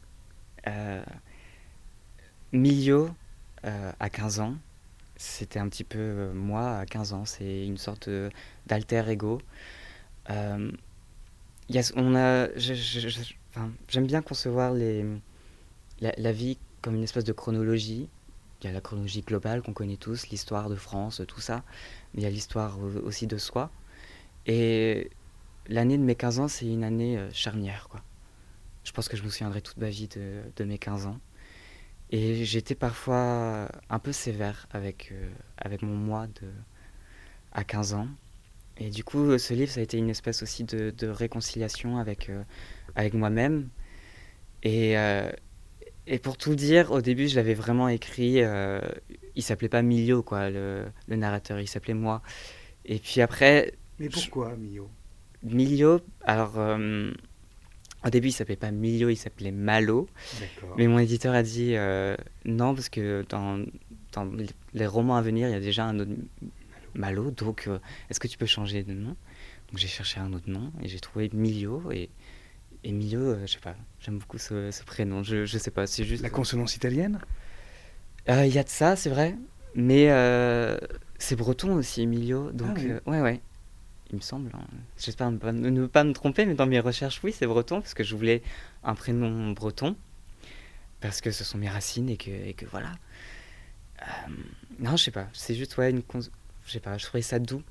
Milieu 3.65 3.93
à 4.01 4.11
15 4.11 4.41
ans. 4.41 4.55
C'était 5.17 5.59
un 5.59 5.69
petit 5.69 5.85
peu 5.85 5.99
euh, 5.99 6.33
moi 6.33 6.79
à 6.79 6.87
15 6.87 7.13
ans. 7.13 7.25
C'est 7.25 7.67
une 7.67 7.79
sorte 7.79 8.09
d'alter 8.67 9.09
ego. 9.09 9.41
Euh, 10.31 10.71
on 11.97 12.15
a, 12.17 12.49
j'aime 12.57 14.07
bien 14.07 14.23
concevoir 14.23 14.75
la, 14.75 16.33
vie 16.33 16.59
comme 16.81 16.97
une 16.97 17.03
espèce 17.03 17.25
de 17.25 17.33
chronologie. 17.33 18.09
Il 18.61 18.67
y 18.67 18.71
a 18.71 18.73
la 18.73 18.81
chronologie 18.81 19.23
globale 19.23 19.63
qu'on 19.63 19.73
connaît 19.73 19.97
tous, 19.97 20.29
l'histoire 20.29 20.69
de 20.69 20.77
France, 20.77 21.23
tout 21.27 21.41
ça. 21.41 21.65
Mais 22.15 22.23
il 22.23 22.25
y 22.25 22.27
a 22.27 22.31
l'histoire 22.31 22.79
aussi 22.81 23.27
de 23.27 23.39
soi. 23.39 23.71
Et 24.47 25.11
l'année 25.69 25.99
de 25.99 26.03
mes 26.03 26.15
15 26.15 26.41
ans, 26.41 26.49
c'est 26.49 26.67
une 26.67 26.85
année 26.85 27.19
euh, 27.19 27.31
charnière. 27.33 27.89
Je 28.85 28.93
pense 28.93 29.09
que 29.09 29.17
je 29.17 29.23
me 29.23 29.31
souviendrai 29.31 29.63
toute 29.63 29.77
ma 29.77 29.89
vie 29.89 30.09
de 30.09 30.65
mes 30.65 30.79
15 30.79 31.07
ans. 31.07 31.19
Et 32.13 32.45
j'étais 32.45 32.75
parfois 32.75 33.69
un 33.89 33.99
peu 33.99 34.13
sévère 34.13 34.69
avec, 34.71 35.09
euh, 35.13 35.31
avec 35.57 35.81
mon 35.81 35.97
moi 35.97 36.27
de, 36.27 36.49
à 37.53 37.65
15 37.65 37.95
ans. 37.95 38.09
Et 38.77 38.91
du 38.91 39.03
coup, 39.03 39.39
ce 39.39 39.55
livre, 39.55 39.73
ça 39.73 39.81
a 39.81 39.83
été 39.83 39.97
une 39.97 40.11
espèce 40.11 40.43
aussi 40.43 40.65
de, 40.65 40.91
de 40.91 41.09
réconciliation 41.09 41.97
avec, 41.97 42.29
euh, 42.29 42.43
avec 42.97 43.15
moi-même. 43.15 43.71
Et, 44.63 44.99
euh, 44.99 45.33
et 46.07 46.19
pour 46.19 46.37
tout 46.37 46.55
dire, 46.55 46.91
au 46.91 47.01
début, 47.01 47.29
je 47.29 47.37
l'avais 47.37 47.55
vraiment 47.55 47.89
écrit. 47.89 48.43
il 49.35 49.43
s'appelait 49.43 49.71
pas 49.71 49.81
Milio, 49.81 50.23
quoi, 50.23 50.51
le, 50.51 50.85
le 51.09 51.17
narrateur, 51.17 51.61
il 51.61 51.69
s'appelait 51.69 51.95
moi. 51.95 52.23
Et 52.85 52.99
puis 52.99 53.23
après. 53.23 53.73
Mais 53.99 54.11
pourquoi 54.11 54.55
Milio 54.57 54.91
Milio, 55.43 56.01
alors 56.25 56.59
au 58.05 58.11
début, 58.11 58.29
il 58.29 58.33
s'appelait 58.33 58.57
pas 58.57 58.71
Milio, 58.71 59.09
il 59.09 59.17
s'appelait 59.17 59.53
Malo. 59.53 60.09
Mais 60.77 60.87
mon 60.87 60.99
éditeur 60.99 61.35
a 61.35 61.43
dit 61.43 61.75
euh, 61.77 62.17
non, 62.45 62.75
parce 62.75 62.89
que 62.89 63.25
dans, 63.29 63.65
dans, 64.13 64.31
les 64.75 64.87
romans 64.87 65.17
à 65.17 65.23
venir, 65.23 65.49
il 65.49 65.53
y 65.53 65.57
a 65.57 65.61
déjà 65.61 65.85
un 65.85 65.99
autre 65.99 66.11
Malo. 66.95 67.31
Donc, 67.31 67.65
euh, 67.67 67.79
est-ce 68.11 68.21
que 68.21 68.29
tu 68.29 68.39
peux 68.39 68.47
changer 68.47 68.83
de 68.83 68.93
nom? 68.93 69.17
Donc, 69.69 69.77
j'ai 69.77 69.89
cherché 69.89 70.21
un 70.21 70.33
autre 70.33 70.51
nom 70.51 70.73
et 70.83 70.89
j'ai 70.89 71.01
trouvé 71.01 71.31
Milio. 71.33 71.91
Et, 71.93 72.11
et 72.85 72.93
Milio, 72.93 73.21
euh, 73.21 73.47
je 73.47 73.53
sais 73.53 73.61
pas, 73.61 73.77
j'aime 74.01 74.19
beaucoup 74.19 74.39
ce, 74.39 74.71
prénom. 74.85 75.23
Je, 75.23 75.45
je 75.45 75.59
sais 75.59 75.71
pas, 75.71 75.87
c'est 75.87 76.05
juste. 76.05 76.23
La 76.23 76.31
consonance 76.31 76.77
italienne? 76.77 77.21
Il 78.29 78.55
y 78.55 78.59
a 78.59 78.65
de 78.65 78.69
ça, 78.69 78.97
c'est 78.97 79.11
vrai. 79.11 79.37
Mais 79.75 80.09
c'est 81.19 81.37
breton 81.37 81.75
aussi, 81.75 82.03
Emilio. 82.03 82.51
Donc, 82.53 82.79
ah 82.79 83.11
ouais, 83.11 83.21
ouais 83.21 83.41
il 84.13 84.17
me 84.17 84.21
semble. 84.21 84.51
Hein. 84.55 84.65
J'espère 84.99 85.31
ne, 85.31 85.87
pas 85.87 86.05
me 86.05 86.13
tromper, 86.13 86.47
mais 86.47 86.55
dans 86.55 86.67
mes 86.67 86.81
recherches, 86.81 87.21
oui, 87.25 87.33
c'est 87.33 87.47
breton, 87.47 87.81
parce 87.81 87.95
que 87.95 88.05
je 88.05 88.15
voulais 88.15 88.43
un 88.85 88.95
prénom 88.95 89.53
breton, 89.53 89.97
parce 91.01 91.21
que 91.21 91.31
ce 91.31 91.45
sont 91.45 91.59
mes 91.59 91.69
racines 91.69 92.09
et 92.09 92.17
que, 92.17 92.31
et 92.31 92.55
que 92.55 92.67
voilà. 92.67 92.93
Euh, 94.03 94.05
non, 94.79 94.97
je 94.97 95.05
sais 95.05 95.11
pas, 95.11 95.29
c'est 95.33 95.55
juste, 95.55 95.77
ouais, 95.79 95.91
une. 95.91 96.03
Je 96.67 96.71
sais 96.71 96.81
pas, 96.81 96.99
je 96.99 97.07
trouvais 97.07 97.23
ça 97.23 97.39
doux. 97.39 97.63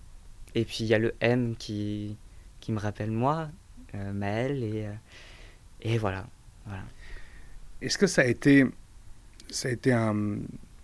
Et 0.56 0.66
puis 0.66 0.80
il 0.82 0.88
y 0.88 0.94
a 0.94 1.00
le 1.00 1.14
M 1.22 1.56
qui, 1.58 2.18
qui 2.60 2.72
me 2.72 2.80
rappelle 2.80 3.12
moi, 3.12 3.50
euh, 3.96 4.12
Maël, 4.12 4.64
et, 4.64 4.88
euh, 4.88 4.94
et 5.82 5.98
voilà. 5.98 6.28
voilà. 6.66 6.84
Est-ce 7.82 7.98
que 7.98 8.08
ça 8.08 8.24
a 8.24 8.26
été, 8.26 8.66
ça 9.50 9.70
a 9.70 9.72
été 9.72 9.94
un, 9.94 10.38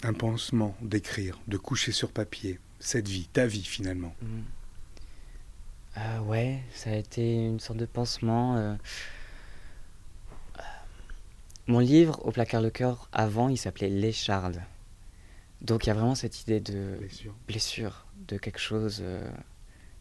un 0.04 0.14
pansement 0.14 0.78
d'écrire, 0.82 1.40
de 1.48 1.58
coucher 1.58 1.92
sur 1.92 2.12
papier 2.12 2.60
cette 2.80 3.08
vie, 3.08 3.28
ta 3.34 3.46
vie 3.48 3.64
finalement? 3.64 4.16
Mmh. 4.22 4.28
Euh, 5.98 6.20
ouais, 6.22 6.60
ça 6.74 6.92
a 6.92 6.96
été 6.96 7.36
une 7.36 7.60
sorte 7.60 7.80
de 7.80 7.86
pansement. 7.86 8.56
Euh. 8.58 8.76
Mon 11.68 11.80
livre, 11.80 12.26
Au 12.26 12.32
placard 12.32 12.62
le 12.62 12.70
cœur, 12.70 13.10
avant, 13.12 13.50
il 13.50 13.58
s'appelait 13.58 13.90
L'écharde. 13.90 14.62
Donc 15.62 15.86
il 15.86 15.88
y 15.88 15.92
a 15.92 15.96
vraiment 15.96 16.16
cette 16.16 16.42
idée 16.42 16.60
de 16.60 17.00
blessure, 17.48 18.06
de 18.28 18.38
quelque 18.38 18.60
chose 18.60 19.00
euh, 19.02 19.28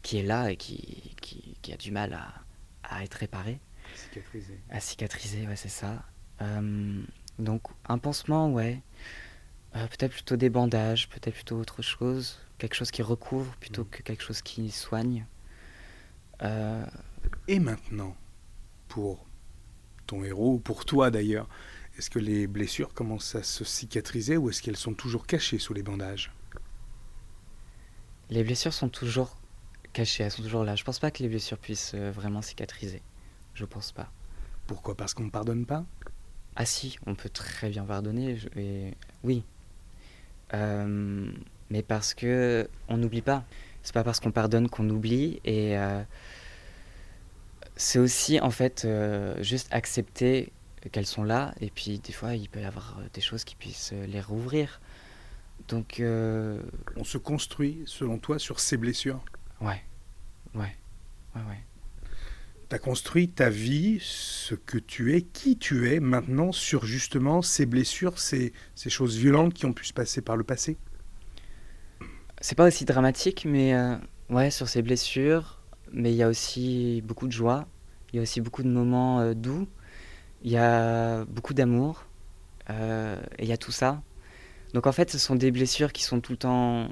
qui 0.03 0.19
est 0.19 0.23
là 0.23 0.51
et 0.51 0.55
qui, 0.55 1.15
qui, 1.19 1.73
a 1.73 1.77
du 1.77 1.91
mal 1.91 2.13
à, 2.13 2.33
à 2.83 3.03
être 3.03 3.15
réparé. 3.15 3.59
À 3.93 3.97
cicatriser. 3.97 4.59
À 4.69 4.79
cicatriser, 4.79 5.47
ouais, 5.47 5.55
c'est 5.55 5.67
ça. 5.69 6.03
Donc 7.39 7.63
un 7.89 7.97
pansement, 7.97 8.51
ouais. 8.51 8.81
Euh, 9.75 9.85
peut-être 9.87 10.11
plutôt 10.13 10.37
des 10.37 10.49
bandages, 10.49 11.09
peut-être 11.09 11.33
plutôt 11.35 11.57
autre 11.57 11.81
chose. 11.81 12.39
Quelque 12.57 12.75
chose 12.75 12.91
qui 12.91 13.01
recouvre 13.01 13.55
plutôt 13.57 13.83
Mm. 13.83 13.89
que 13.89 14.01
quelque 14.03 14.23
chose 14.23 14.41
qui 14.41 14.71
soigne. 14.71 15.25
Euh, 16.43 16.85
Et 17.47 17.59
maintenant, 17.59 18.15
pour 18.87 19.25
ton 20.07 20.23
héros, 20.23 20.55
ou 20.55 20.59
pour 20.59 20.85
toi 20.85 21.11
d'ailleurs, 21.11 21.47
est-ce 21.97 22.09
que 22.09 22.19
les 22.19 22.47
blessures 22.47 22.93
commencent 22.93 23.35
à 23.35 23.43
se 23.43 23.63
cicatriser 23.63 24.37
ou 24.37 24.49
est-ce 24.49 24.61
qu'elles 24.61 24.77
sont 24.77 24.93
toujours 24.93 25.25
cachées 25.27 25.59
sous 25.59 25.73
les 25.73 25.83
bandages? 25.83 26.31
Les 28.29 28.43
blessures 28.43 28.73
sont 28.73 28.89
toujours 28.89 29.37
cachées, 29.93 30.23
elles 30.23 30.31
sont 30.31 30.43
toujours 30.43 30.63
là. 30.63 30.75
Je 30.75 30.83
pense 30.83 30.99
pas 30.99 31.11
que 31.11 31.23
les 31.23 31.29
blessures 31.29 31.57
puissent 31.57 31.93
euh, 31.95 32.11
vraiment 32.11 32.41
cicatriser. 32.41 33.01
Je 33.53 33.65
pense 33.65 33.91
pas. 33.91 34.11
Pourquoi? 34.67 34.95
Parce 34.95 35.13
qu'on 35.13 35.23
ne 35.25 35.29
pardonne 35.31 35.65
pas? 35.65 35.85
Ah 36.55 36.65
si, 36.65 36.97
on 37.05 37.15
peut 37.15 37.29
très 37.29 37.69
bien 37.69 37.85
pardonner. 37.85 38.37
et 38.55 38.93
oui. 39.23 39.43
Euh, 40.53 41.31
mais 41.69 41.83
parce 41.83 42.13
que 42.13 42.69
on 42.87 42.97
n'oublie 42.97 43.21
pas. 43.21 43.45
C'est 43.87 43.93
pas 43.93 44.03
parce 44.03 44.19
qu'on 44.19 44.31
pardonne 44.31 44.67
qu'on 44.67 44.89
oublie. 44.89 45.39
Et 45.45 45.77
euh, 45.77 46.03
c'est 47.77 47.99
aussi 47.99 48.37
en 48.41 48.51
fait 48.51 48.83
euh, 48.83 49.41
juste 49.41 49.69
accepter 49.71 50.51
qu'elles 50.91 51.05
sont 51.05 51.23
là. 51.23 51.55
Et 51.61 51.69
puis 51.69 51.97
des 51.99 52.11
fois, 52.11 52.35
il 52.35 52.49
peut 52.49 52.59
y 52.59 52.65
avoir 52.65 52.97
euh, 52.99 53.05
des 53.13 53.21
choses 53.21 53.45
qui 53.45 53.55
puissent 53.55 53.93
les 53.93 54.19
rouvrir. 54.19 54.81
Donc 55.69 56.01
euh, 56.01 56.61
On 56.97 57.05
se 57.05 57.17
construit, 57.17 57.83
selon 57.85 58.17
toi, 58.17 58.39
sur 58.39 58.59
ces 58.59 58.75
blessures? 58.75 59.23
Ouais, 59.61 59.81
ouais, 60.53 60.75
ouais, 61.33 61.41
ouais. 61.47 61.63
Tu 62.67 62.75
as 62.75 62.79
construit 62.79 63.29
ta 63.29 63.49
vie, 63.49 63.99
ce 64.01 64.53
que 64.53 64.77
tu 64.77 65.15
es, 65.15 65.21
qui 65.21 65.57
tu 65.57 65.89
es 65.93 66.01
maintenant 66.01 66.51
sur 66.51 66.85
justement 66.85 67.41
ces 67.41 67.65
blessures, 67.65 68.19
ces, 68.19 68.51
ces 68.75 68.89
choses 68.89 69.15
violentes 69.15 69.53
qui 69.53 69.65
ont 69.65 69.71
pu 69.71 69.85
se 69.85 69.93
passer 69.93 70.19
par 70.19 70.35
le 70.35 70.43
passé? 70.43 70.75
C'est 72.41 72.55
pas 72.55 72.67
aussi 72.67 72.85
dramatique, 72.85 73.45
mais 73.45 73.73
euh, 73.73 73.95
ouais, 74.29 74.51
sur 74.51 74.67
ces 74.69 74.81
blessures. 74.81 75.59
Mais 75.91 76.11
il 76.11 76.15
y 76.17 76.23
a 76.23 76.27
aussi 76.29 77.01
beaucoup 77.05 77.27
de 77.27 77.31
joie. 77.31 77.67
Il 78.11 78.17
y 78.17 78.19
a 78.19 78.21
aussi 78.21 78.41
beaucoup 78.41 78.63
de 78.63 78.69
moments 78.69 79.19
euh, 79.21 79.33
doux. 79.33 79.67
Il 80.43 80.51
y 80.51 80.57
a 80.57 81.25
beaucoup 81.25 81.53
d'amour. 81.53 82.05
euh, 82.71 83.21
et 83.39 83.43
il 83.45 83.49
y 83.49 83.53
a 83.53 83.57
tout 83.57 83.71
ça. 83.71 84.01
Donc 84.73 84.87
en 84.87 84.91
fait, 84.93 85.11
ce 85.11 85.19
sont 85.19 85.35
des 85.35 85.51
blessures 85.51 85.93
qui 85.93 86.03
sont 86.03 86.21
tout 86.21 86.33
le 86.33 86.37
temps 86.39 86.89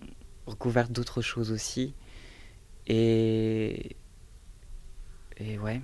recouvertes 0.47 0.91
d'autres 0.91 1.21
choses 1.21 1.51
aussi. 1.51 1.95
Et. 2.87 3.95
Et 5.37 5.57
ouais. 5.59 5.81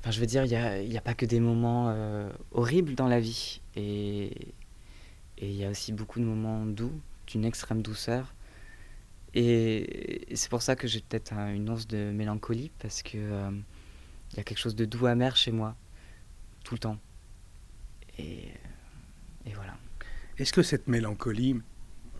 Enfin, 0.00 0.10
je 0.10 0.20
veux 0.20 0.26
dire, 0.26 0.44
il 0.44 0.48
n'y 0.48 0.56
a, 0.56 0.80
y 0.82 0.96
a 0.96 1.00
pas 1.00 1.14
que 1.14 1.26
des 1.26 1.40
moments 1.40 1.94
horribles 2.52 2.94
dans 2.94 3.08
la 3.08 3.20
vie. 3.20 3.60
Et 3.76 4.54
et 5.38 5.48
il 5.48 5.56
y 5.56 5.64
a 5.64 5.70
aussi 5.70 5.92
beaucoup 5.92 6.18
de 6.20 6.24
moments 6.24 6.66
doux, 6.66 6.92
d'une 7.26 7.44
extrême 7.44 7.82
douceur. 7.82 8.34
Et, 9.34 10.26
c'est 10.34 10.50
pour 10.50 10.62
ça 10.62 10.74
que 10.76 10.88
j'ai 10.88 11.00
peut-être 11.00 11.32
un- 11.32 11.52
une 11.54 11.68
once 11.70 11.86
de 11.86 12.10
mélancolie, 12.10 12.70
parce 12.78 13.02
que 13.02 13.16
euh, 13.16 13.50
il 14.32 14.36
y 14.36 14.40
a 14.40 14.44
quelque 14.44 14.58
chose 14.58 14.74
de 14.76 14.84
doux 14.84 15.06
amer 15.06 15.36
chez 15.36 15.52
moi, 15.52 15.76
tout 16.64 16.74
le 16.74 16.80
temps. 16.80 16.98
Et, 18.18 18.48
et 19.46 19.52
voilà. 19.54 19.76
Est-ce 20.38 20.52
que 20.52 20.62
cette 20.62 20.88
mélancolie, 20.88 21.56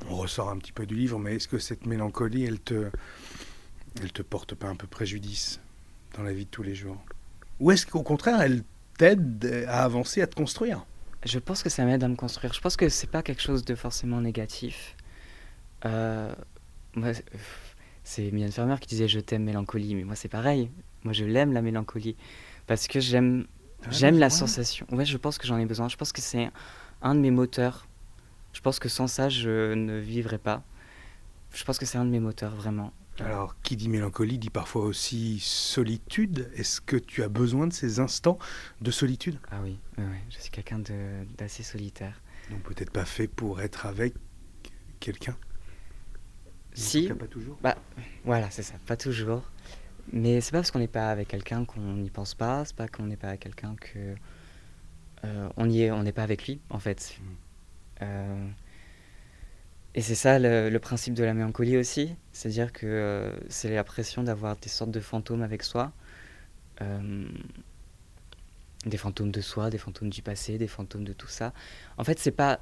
on 0.09 0.17
ressort 0.17 0.51
un 0.51 0.59
petit 0.59 0.73
peu 0.73 0.87
du 0.87 0.95
livre, 0.95 1.19
mais 1.19 1.37
est-ce 1.37 1.49
que 1.49 1.59
cette 1.59 1.87
mélancolie, 1.87 2.45
elle 2.45 2.61
te, 2.61 2.91
elle 4.01 4.13
te 4.13 4.23
porte 4.23 4.55
pas 4.55 4.69
un 4.69 4.77
peu 4.77 4.87
préjudice 4.87 5.61
dans 6.17 6.23
la 6.23 6.33
vie 6.33 6.45
de 6.45 6.51
tous 6.51 6.63
les 6.63 6.75
jours? 6.75 7.03
Ou 7.59 7.73
est-ce 7.73 7.87
qu'au 7.87 8.03
contraire, 8.03 8.41
elle 8.41 8.63
t'aide 8.97 9.65
à 9.67 9.83
avancer, 9.83 10.23
à 10.23 10.27
te 10.27 10.37
construire? 10.37 10.85
Je 11.25 11.39
pense 11.39 11.63
que 11.63 11.69
ça 11.69 11.85
m'aide 11.85 12.03
à 12.05 12.09
me 12.09 12.17
construire. 12.17 12.53
Je 12.53 12.61
pense 12.61 12.77
que 12.77 12.89
c'est 12.89 13.11
pas 13.11 13.23
quelque 13.23 13.43
chose 13.43 13.65
de 13.65 13.75
forcément 13.75 14.21
négatif. 14.21 14.97
Euh, 15.85 16.33
moi, 16.95 17.11
c'est- 18.05 18.31
Mylène 18.31 18.53
Farmer 18.53 18.77
qui 18.81 18.89
disait 18.89 19.09
je 19.09 19.21
t'aime 19.21 19.45
mélancolie, 19.45 19.95
mais 19.95 20.05
moi 20.05 20.15
c'est 20.15 20.29
pareil. 20.29 20.71
Moi 21.05 21.13
je 21.13 21.25
l'aime 21.25 21.53
la 21.53 21.63
mélancolie 21.63 22.17
parce 22.67 22.89
que 22.89 23.01
j'aime 23.01 23.47
Ah, 23.85 23.91
j'aime 23.91 24.19
la 24.19 24.29
sensation. 24.31 24.87
Ouais, 24.91 25.05
je 25.05 25.17
pense 25.17 25.39
que 25.39 25.47
j'en 25.47 25.57
ai 25.59 25.67
besoin. 25.67 25.89
Je 25.89 25.97
pense 25.97 26.13
que 26.13 26.21
c'est 26.21 26.51
un 27.03 27.15
de 27.15 27.21
mes 27.21 27.31
moteurs. 27.31 27.87
Je 28.53 28.61
pense 28.61 28.79
que 28.81 28.89
sans 28.89 29.07
ça 29.07 29.29
je 29.29 29.73
ne 29.75 29.99
vivrais 29.99 30.39
pas. 30.39 30.63
Je 31.53 31.63
pense 31.65 31.79
que 31.79 31.87
c'est 31.87 31.99
un 31.99 32.05
de 32.05 32.11
mes 32.11 32.19
moteurs 32.21 32.55
vraiment. 32.57 32.93
Alors, 33.21 33.61
qui 33.63 33.77
dit 33.77 33.89
mélancolie 33.89 34.39
dit 34.39 34.51
parfois 34.51 34.85
aussi 34.85 35.41
solitude. 35.41 36.51
Est-ce 36.55 36.81
que 36.81 36.97
tu 36.97 37.23
as 37.23 37.29
besoin 37.29 37.67
de 37.67 37.73
ces 37.73 38.01
instants 38.01 38.39
de 38.81 38.91
solitude? 38.91 39.39
Ah 39.51 39.61
oui, 39.63 39.79
je 40.31 40.39
suis 40.39 40.51
quelqu'un 40.51 40.81
d'assez 41.37 41.63
solitaire. 41.63 42.21
Donc 42.51 42.63
peut-être 42.63 42.91
pas 42.93 43.05
fait 43.05 43.29
pour 43.29 43.61
être 43.61 43.87
avec 43.87 44.15
quelqu'un? 45.01 45.33
En 45.33 45.37
Si, 46.75 47.03
tout 47.03 47.09
cas, 47.09 47.15
pas 47.15 47.27
toujours. 47.27 47.59
Voilà, 48.25 48.51
c'est 48.51 48.63
ça, 48.63 48.75
pas 48.87 48.97
toujours. 48.97 49.43
Mais 50.13 50.41
c'est 50.41 50.53
pas 50.53 50.59
parce 50.59 50.71
qu'on 50.71 50.79
n'est 50.79 50.87
pas 50.89 51.11
avec 51.11 51.29
quelqu'un 51.29 51.65
qu'on 51.65 51.95
n'y 51.97 52.11
pense 52.11 52.35
pas, 52.35 52.65
c'est 52.65 52.77
pas 52.77 52.89
qu'on 52.89 53.07
n'est 53.07 53.17
pas 53.17 53.29
avec 53.29 53.41
quelqu'un 53.41 53.75
que. 53.77 54.15
euh, 55.25 55.49
on 55.57 55.67
n'est 55.67 56.13
pas 56.13 56.23
avec 56.23 56.47
lui, 56.47 56.61
en 56.71 56.79
fait. 56.79 57.19
Mm. 57.21 57.25
Euh, 58.03 58.49
et 59.99 60.01
c'est 60.01 60.15
ça 60.15 60.39
le, 60.39 60.71
le 60.71 60.79
principe 60.79 61.15
de 61.15 61.25
la 61.25 61.35
mélancolie 61.35 61.77
aussi, 61.77 62.15
c'est-à-dire 62.31 62.73
que 62.73 62.87
euh, 62.87 63.33
c'est 63.49 63.75
la 63.75 63.83
pression 63.83 64.23
d'avoir 64.23 64.55
des 64.55 64.69
sortes 64.69 64.93
de 64.93 65.01
fantômes 65.01 65.43
avec 65.43 65.65
soi. 65.65 65.91
Euh, 66.83 67.27
des 68.87 68.97
fantômes 68.97 69.33
de 69.33 69.41
soi, 69.41 69.71
des 69.71 69.79
fantômes 69.79 70.09
du 70.09 70.23
passé, 70.23 70.57
des 70.57 70.69
fantômes 70.69 71.03
de 71.03 71.13
tout 71.13 71.27
ça. 71.27 71.53
En 71.97 72.05
fait, 72.05 72.21
c'est 72.21 72.31
pas. 72.31 72.61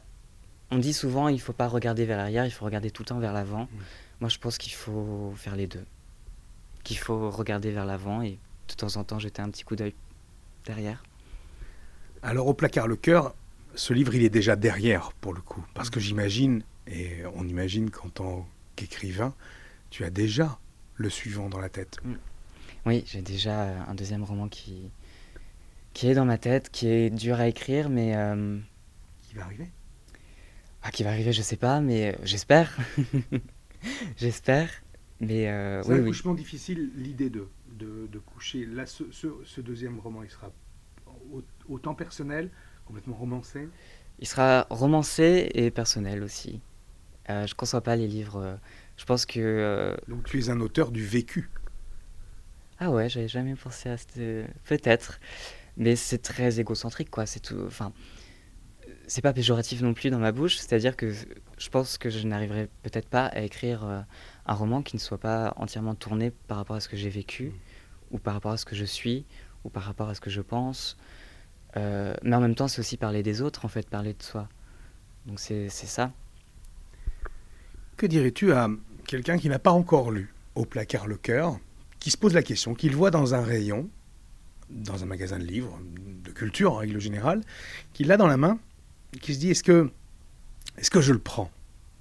On 0.70 0.78
dit 0.78 0.94
souvent 0.94 1.28
il 1.28 1.38
faut 1.38 1.52
pas 1.52 1.68
regarder 1.68 2.06
vers 2.06 2.16
l'arrière, 2.16 2.46
il 2.46 2.50
faut 2.50 2.64
regarder 2.64 2.90
tout 2.90 3.02
le 3.02 3.08
temps 3.08 3.18
vers 3.18 3.34
l'avant. 3.34 3.68
Moi, 4.20 4.30
je 4.30 4.38
pense 4.38 4.56
qu'il 4.56 4.72
faut 4.72 5.34
faire 5.36 5.56
les 5.56 5.66
deux. 5.66 5.84
Qu'il 6.84 6.96
faut 6.96 7.30
regarder 7.30 7.70
vers 7.70 7.84
l'avant 7.84 8.22
et 8.22 8.38
de 8.68 8.74
temps 8.74 8.96
en 8.96 9.04
temps 9.04 9.18
jeter 9.18 9.42
un 9.42 9.50
petit 9.50 9.64
coup 9.64 9.76
d'œil 9.76 9.94
derrière. 10.64 11.02
Alors 12.22 12.46
au 12.46 12.54
placard 12.54 12.88
le 12.88 12.96
cœur, 12.96 13.34
ce 13.74 13.92
livre 13.92 14.14
il 14.14 14.24
est 14.24 14.30
déjà 14.30 14.56
derrière 14.56 15.12
pour 15.20 15.34
le 15.34 15.42
coup, 15.42 15.62
parce 15.74 15.90
que 15.90 16.00
j'imagine 16.00 16.62
et 16.86 17.24
on 17.34 17.46
imagine 17.48 17.90
qu'en 17.90 18.08
tant 18.10 18.48
qu'écrivain, 18.76 19.34
tu 19.90 20.04
as 20.04 20.10
déjà 20.10 20.58
le 20.96 21.10
suivant 21.10 21.48
dans 21.48 21.60
la 21.60 21.68
tête. 21.68 22.00
Oui, 22.86 23.04
j'ai 23.06 23.22
déjà 23.22 23.62
euh, 23.64 23.80
un 23.88 23.94
deuxième 23.94 24.22
roman 24.24 24.48
qui, 24.48 24.90
qui 25.94 26.08
est 26.08 26.14
dans 26.14 26.24
ma 26.24 26.38
tête, 26.38 26.70
qui 26.70 26.88
est 26.88 27.10
dur 27.10 27.40
à 27.40 27.48
écrire, 27.48 27.88
mais 27.88 28.16
euh, 28.16 28.58
Qui 29.22 29.34
va 29.34 29.44
arriver 29.44 29.70
ah, 30.82 30.90
qui 30.90 31.02
va 31.02 31.10
arriver, 31.10 31.32
je 31.32 31.42
sais 31.42 31.56
pas, 31.56 31.80
mais 31.80 32.14
euh, 32.14 32.18
j'espère. 32.22 32.76
j'espère. 34.16 34.70
Mais 35.20 35.48
euh, 35.48 35.82
C'est 35.82 35.92
oui, 35.92 35.98
un 35.98 36.02
oui. 36.02 36.08
couchement 36.08 36.34
difficile, 36.34 36.92
l'idée 36.94 37.30
de, 37.30 37.48
de, 37.72 38.06
de 38.06 38.18
coucher. 38.18 38.66
Là, 38.66 38.86
ce, 38.86 39.10
ce- 39.10 39.42
ce 39.44 39.60
deuxième 39.60 39.98
roman, 39.98 40.22
il 40.22 40.30
sera 40.30 40.52
au- 41.32 41.42
autant 41.68 41.94
personnel, 41.94 42.50
complètement 42.84 43.16
romancé. 43.16 43.68
Il 44.18 44.26
sera 44.26 44.66
romancé 44.68 45.50
et 45.54 45.70
personnel 45.70 46.22
aussi. 46.22 46.60
Euh, 47.28 47.46
je 47.46 47.52
ne 47.52 47.56
conçois 47.56 47.80
pas 47.82 47.96
les 47.96 48.06
livres. 48.06 48.40
euh, 48.42 48.56
Je 48.96 49.04
pense 49.04 49.26
que. 49.26 49.40
euh, 49.40 49.96
Donc 50.08 50.24
tu 50.24 50.38
es 50.40 50.50
un 50.50 50.60
auteur 50.60 50.90
du 50.90 51.04
vécu. 51.04 51.50
Ah 52.78 52.90
ouais, 52.90 53.08
j'avais 53.08 53.28
jamais 53.28 53.54
pensé 53.54 53.88
à 53.88 53.96
cette... 53.96 54.18
Peut-être. 54.64 55.18
Mais 55.76 55.96
c'est 55.96 56.18
très 56.18 56.60
égocentrique, 56.60 57.10
quoi. 57.10 57.26
C'est 57.26 57.40
tout. 57.40 57.62
Enfin, 57.66 57.92
c'est 59.06 59.22
pas 59.22 59.32
péjoratif 59.32 59.80
non 59.82 59.94
plus 59.94 60.10
dans 60.10 60.18
ma 60.18 60.32
bouche. 60.32 60.56
C'est-à-dire 60.56 60.96
que 60.96 61.10
je 61.12 61.68
pense 61.70 61.96
que 61.98 62.10
je 62.10 62.26
n'arriverai 62.26 62.68
peut-être 62.82 63.08
pas 63.08 63.26
à 63.26 63.40
écrire 63.40 64.04
un 64.46 64.54
roman 64.54 64.82
qui 64.82 64.96
ne 64.96 65.00
soit 65.00 65.18
pas 65.18 65.54
entièrement 65.56 65.94
tourné 65.94 66.30
par 66.30 66.58
rapport 66.58 66.76
à 66.76 66.80
ce 66.80 66.88
que 66.88 66.96
j'ai 66.96 67.08
vécu, 67.08 67.52
ou 68.10 68.18
par 68.18 68.34
rapport 68.34 68.52
à 68.52 68.56
ce 68.58 68.64
que 68.66 68.76
je 68.76 68.84
suis, 68.84 69.24
ou 69.64 69.70
par 69.70 69.82
rapport 69.84 70.08
à 70.08 70.14
ce 70.14 70.20
que 70.20 70.30
je 70.30 70.42
pense. 70.42 70.96
Euh, 71.76 72.14
mais 72.22 72.36
en 72.36 72.40
même 72.40 72.54
temps, 72.54 72.68
c'est 72.68 72.80
aussi 72.80 72.96
parler 72.96 73.22
des 73.22 73.40
autres, 73.42 73.64
en 73.64 73.68
fait, 73.68 73.88
parler 73.88 74.14
de 74.14 74.22
soi. 74.22 74.48
Donc 75.26 75.40
c'est 75.40 75.68
ça. 75.70 76.12
Que 77.96 78.06
dirais-tu 78.06 78.52
à 78.52 78.68
quelqu'un 79.06 79.38
qui 79.38 79.48
n'a 79.48 79.58
pas 79.58 79.70
encore 79.72 80.10
lu 80.10 80.32
Au 80.54 80.64
placard 80.64 81.06
le 81.06 81.16
cœur, 81.16 81.58
qui 81.98 82.10
se 82.10 82.16
pose 82.18 82.34
la 82.34 82.42
question, 82.42 82.74
qu'il 82.74 82.94
voit 82.94 83.10
dans 83.10 83.34
un 83.34 83.42
rayon, 83.42 83.88
dans 84.70 85.02
un 85.02 85.06
magasin 85.06 85.38
de 85.38 85.44
livres, 85.44 85.78
de 86.24 86.30
culture 86.30 86.72
en 86.72 86.76
règle 86.76 87.00
générale, 87.00 87.40
qu'il 87.92 88.08
l'a 88.08 88.16
dans 88.16 88.26
la 88.26 88.36
main, 88.36 88.58
qui 89.20 89.34
se 89.34 89.38
dit 89.38 89.50
est-ce 89.50 89.62
que, 89.62 89.90
est 90.76 90.88
que 90.90 91.00
je 91.00 91.12
le 91.12 91.18
prends 91.18 91.50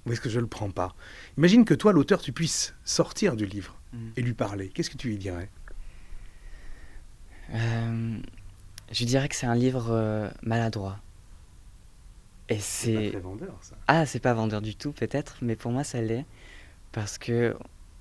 ou 0.04 0.12
est-ce 0.12 0.20
que 0.20 0.28
je 0.30 0.38
le 0.38 0.46
prends 0.46 0.70
pas? 0.70 0.94
Imagine 1.38 1.64
que 1.64 1.74
toi, 1.74 1.92
l'auteur, 1.92 2.20
tu 2.20 2.32
puisses 2.32 2.74
sortir 2.84 3.36
du 3.36 3.46
livre 3.46 3.74
Mhm. 3.92 4.12
et 4.16 4.22
lui 4.22 4.34
parler. 4.34 4.68
Qu'est-ce 4.68 4.90
que 4.90 4.96
tu 4.96 5.08
lui 5.08 5.16
dirais? 5.16 5.48
Euh, 7.54 8.18
je 8.92 9.04
dirais 9.04 9.28
que 9.28 9.36
c'est 9.36 9.46
un 9.46 9.54
livre 9.54 9.86
euh, 9.90 10.28
maladroit. 10.42 10.98
Et 12.48 12.58
c'est. 12.58 13.10
vendeur, 13.16 13.56
ça. 13.60 13.76
Ah, 13.88 14.06
c'est 14.06 14.20
pas 14.20 14.34
vendeur 14.34 14.62
du 14.62 14.74
tout, 14.74 14.92
peut-être, 14.92 15.38
mais 15.42 15.56
pour 15.56 15.72
moi, 15.72 15.84
ça 15.84 16.00
l'est. 16.00 16.24
Parce 16.92 17.18
que 17.18 17.56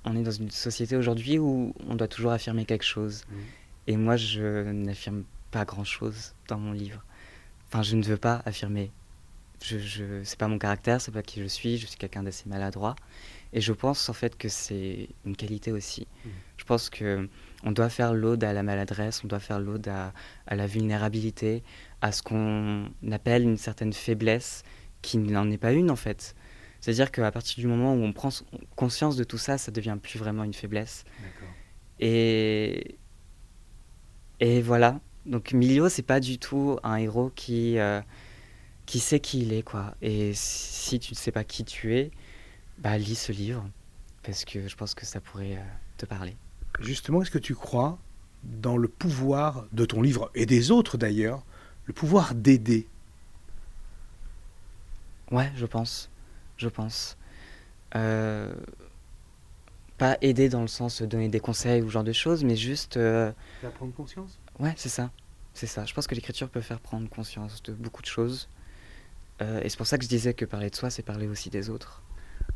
on 0.05 0.15
est 0.15 0.21
dans 0.21 0.31
une 0.31 0.51
société 0.51 0.95
aujourd'hui 0.95 1.39
où 1.39 1.73
on 1.87 1.95
doit 1.95 2.07
toujours 2.07 2.31
affirmer 2.31 2.65
quelque 2.65 2.85
chose. 2.85 3.25
Et 3.87 3.97
moi, 3.97 4.17
je 4.17 4.71
n'affirme 4.71 5.23
pas 5.51 5.65
grand-chose 5.65 6.33
dans 6.47 6.59
mon 6.59 6.71
livre. 6.71 7.03
Enfin, 7.67 7.81
je 7.81 7.95
ne 7.95 8.03
veux 8.03 8.17
pas 8.17 8.41
affirmer. 8.45 8.91
Je, 9.63 9.79
je, 9.79 10.23
c'est 10.23 10.37
pas 10.37 10.47
mon 10.47 10.59
caractère, 10.59 11.01
c'est 11.01 11.11
pas 11.11 11.23
qui 11.23 11.41
je 11.41 11.47
suis. 11.47 11.77
Je 11.77 11.87
suis 11.87 11.97
quelqu'un 11.97 12.23
d'assez 12.23 12.47
maladroit. 12.47 12.95
Et 13.53 13.61
je 13.61 13.71
pense 13.73 14.09
en 14.09 14.13
fait 14.13 14.37
que 14.37 14.49
c'est 14.49 15.07
une 15.25 15.35
qualité 15.35 15.71
aussi. 15.71 16.07
Je 16.57 16.65
pense 16.65 16.89
que 16.89 17.29
on 17.63 17.71
doit 17.71 17.89
faire 17.89 18.13
l'ode 18.13 18.43
à 18.43 18.53
la 18.53 18.63
maladresse, 18.63 19.23
on 19.23 19.27
doit 19.27 19.39
faire 19.39 19.59
l'ode 19.59 19.87
à, 19.87 20.13
à 20.45 20.55
la 20.55 20.67
vulnérabilité, 20.67 21.63
à 22.05 22.11
ce 22.11 22.21
qu'on 22.21 22.91
appelle 23.11 23.41
une 23.41 23.57
certaine 23.57 23.91
faiblesse 23.91 24.61
qui 25.01 25.17
n'en 25.17 25.49
est 25.49 25.57
pas 25.57 25.71
une 25.71 25.89
en 25.89 25.95
fait. 25.95 26.35
C'est-à-dire 26.79 27.11
qu'à 27.11 27.31
partir 27.31 27.59
du 27.59 27.65
moment 27.65 27.95
où 27.95 28.03
on 28.03 28.13
prend 28.13 28.29
conscience 28.75 29.15
de 29.15 29.23
tout 29.23 29.39
ça, 29.39 29.57
ça 29.57 29.71
devient 29.71 29.97
plus 29.99 30.19
vraiment 30.19 30.43
une 30.43 30.53
faiblesse. 30.53 31.03
Et, 31.99 32.99
et 34.39 34.61
voilà. 34.61 34.99
Donc 35.25 35.51
Milio, 35.51 35.89
c'est 35.89 36.03
pas 36.03 36.19
du 36.19 36.37
tout 36.37 36.77
un 36.83 36.97
héros 36.97 37.31
qui, 37.33 37.79
euh, 37.79 38.01
qui 38.85 38.99
sait 38.99 39.19
qui 39.19 39.41
il 39.41 39.51
est, 39.51 39.63
quoi. 39.63 39.95
Et 40.03 40.33
si 40.35 40.99
tu 40.99 41.13
ne 41.13 41.17
sais 41.17 41.31
pas 41.31 41.43
qui 41.43 41.65
tu 41.65 41.95
es, 41.95 42.11
bah 42.77 42.99
lis 42.99 43.15
ce 43.15 43.31
livre, 43.31 43.67
parce 44.21 44.45
que 44.45 44.67
je 44.67 44.75
pense 44.75 44.93
que 44.93 45.07
ça 45.07 45.19
pourrait 45.19 45.55
euh, 45.55 45.71
te 45.97 46.05
parler. 46.05 46.37
Justement, 46.81 47.23
est-ce 47.23 47.31
que 47.31 47.39
tu 47.39 47.55
crois 47.55 47.97
dans 48.43 48.77
le 48.77 48.89
pouvoir 48.89 49.65
de 49.71 49.85
ton 49.85 50.03
livre, 50.03 50.29
et 50.35 50.45
des 50.45 50.69
autres 50.69 50.99
d'ailleurs, 50.99 51.43
le 51.85 51.93
pouvoir 51.93 52.35
d'aider 52.35 52.87
Ouais, 55.31 55.51
je 55.55 55.65
pense. 55.65 56.09
Je 56.57 56.69
pense. 56.69 57.17
Euh, 57.95 58.53
pas 59.97 60.17
aider 60.21 60.49
dans 60.49 60.61
le 60.61 60.67
sens 60.67 61.01
de 61.01 61.05
donner 61.05 61.29
des 61.29 61.39
conseils 61.39 61.81
ou 61.81 61.87
ce 61.87 61.93
genre 61.93 62.03
de 62.03 62.11
choses, 62.13 62.43
mais 62.43 62.55
juste. 62.55 62.97
euh, 62.97 63.31
Faire 63.61 63.71
prendre 63.71 63.93
conscience? 63.93 64.37
Ouais, 64.59 64.73
c'est 64.77 64.89
ça. 64.89 65.11
C'est 65.53 65.67
ça. 65.67 65.85
Je 65.85 65.93
pense 65.93 66.05
que 66.07 66.15
l'écriture 66.15 66.49
peut 66.49 66.61
faire 66.61 66.79
prendre 66.79 67.09
conscience 67.09 67.63
de 67.63 67.73
beaucoup 67.73 68.01
de 68.01 68.07
choses. 68.07 68.49
Euh, 69.41 69.61
et 69.63 69.69
c'est 69.69 69.77
pour 69.77 69.87
ça 69.87 69.97
que 69.97 70.03
je 70.03 70.09
disais 70.09 70.33
que 70.33 70.45
parler 70.45 70.69
de 70.69 70.75
soi, 70.75 70.89
c'est 70.89 71.03
parler 71.03 71.27
aussi 71.27 71.49
des 71.49 71.69
autres. 71.69 72.01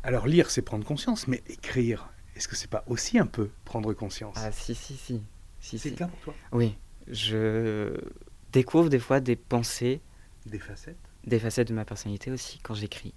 Alors 0.04 0.28
lire, 0.28 0.50
c'est 0.52 0.62
prendre 0.62 0.86
conscience, 0.86 1.28
mais 1.28 1.42
écrire, 1.48 2.10
est-ce 2.36 2.48
que 2.48 2.56
c'est 2.56 2.70
pas 2.70 2.84
aussi 2.88 3.20
un 3.20 3.26
peu 3.26 3.50
prendre 3.66 3.94
conscience? 3.94 4.36
Ah, 4.38 4.52
si, 4.52 4.76
si, 4.76 4.96
si. 4.96 5.22
si, 5.60 5.78
C'est 5.78 5.78
si. 5.80 5.90
le 5.92 5.96
cas 5.96 6.08
pour 6.08 6.20
toi? 6.20 6.34
Oui. 6.52 6.76
Je 7.10 7.98
découvre 8.52 8.90
des 8.90 9.00
fois 9.00 9.20
des 9.20 9.36
pensées, 9.36 10.02
Des 10.46 10.60
facettes 10.60 11.10
des 11.26 11.40
facettes 11.40 11.70
de 11.70 11.74
ma 11.74 11.86
personnalité 11.86 12.32
aussi 12.32 12.60
quand 12.62 12.74
j'écris. 12.74 13.14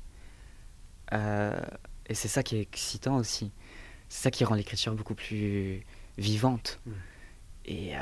Euh, 1.12 1.61
et 2.07 2.14
c'est 2.14 2.29
ça 2.29 2.42
qui 2.42 2.57
est 2.57 2.61
excitant 2.61 3.16
aussi. 3.16 3.53
C'est 4.09 4.25
ça 4.25 4.31
qui 4.31 4.45
rend 4.45 4.55
l'écriture 4.55 4.95
beaucoup 4.95 5.14
plus 5.14 5.85
vivante. 6.18 6.81
Et, 7.64 7.97
euh, 7.97 8.01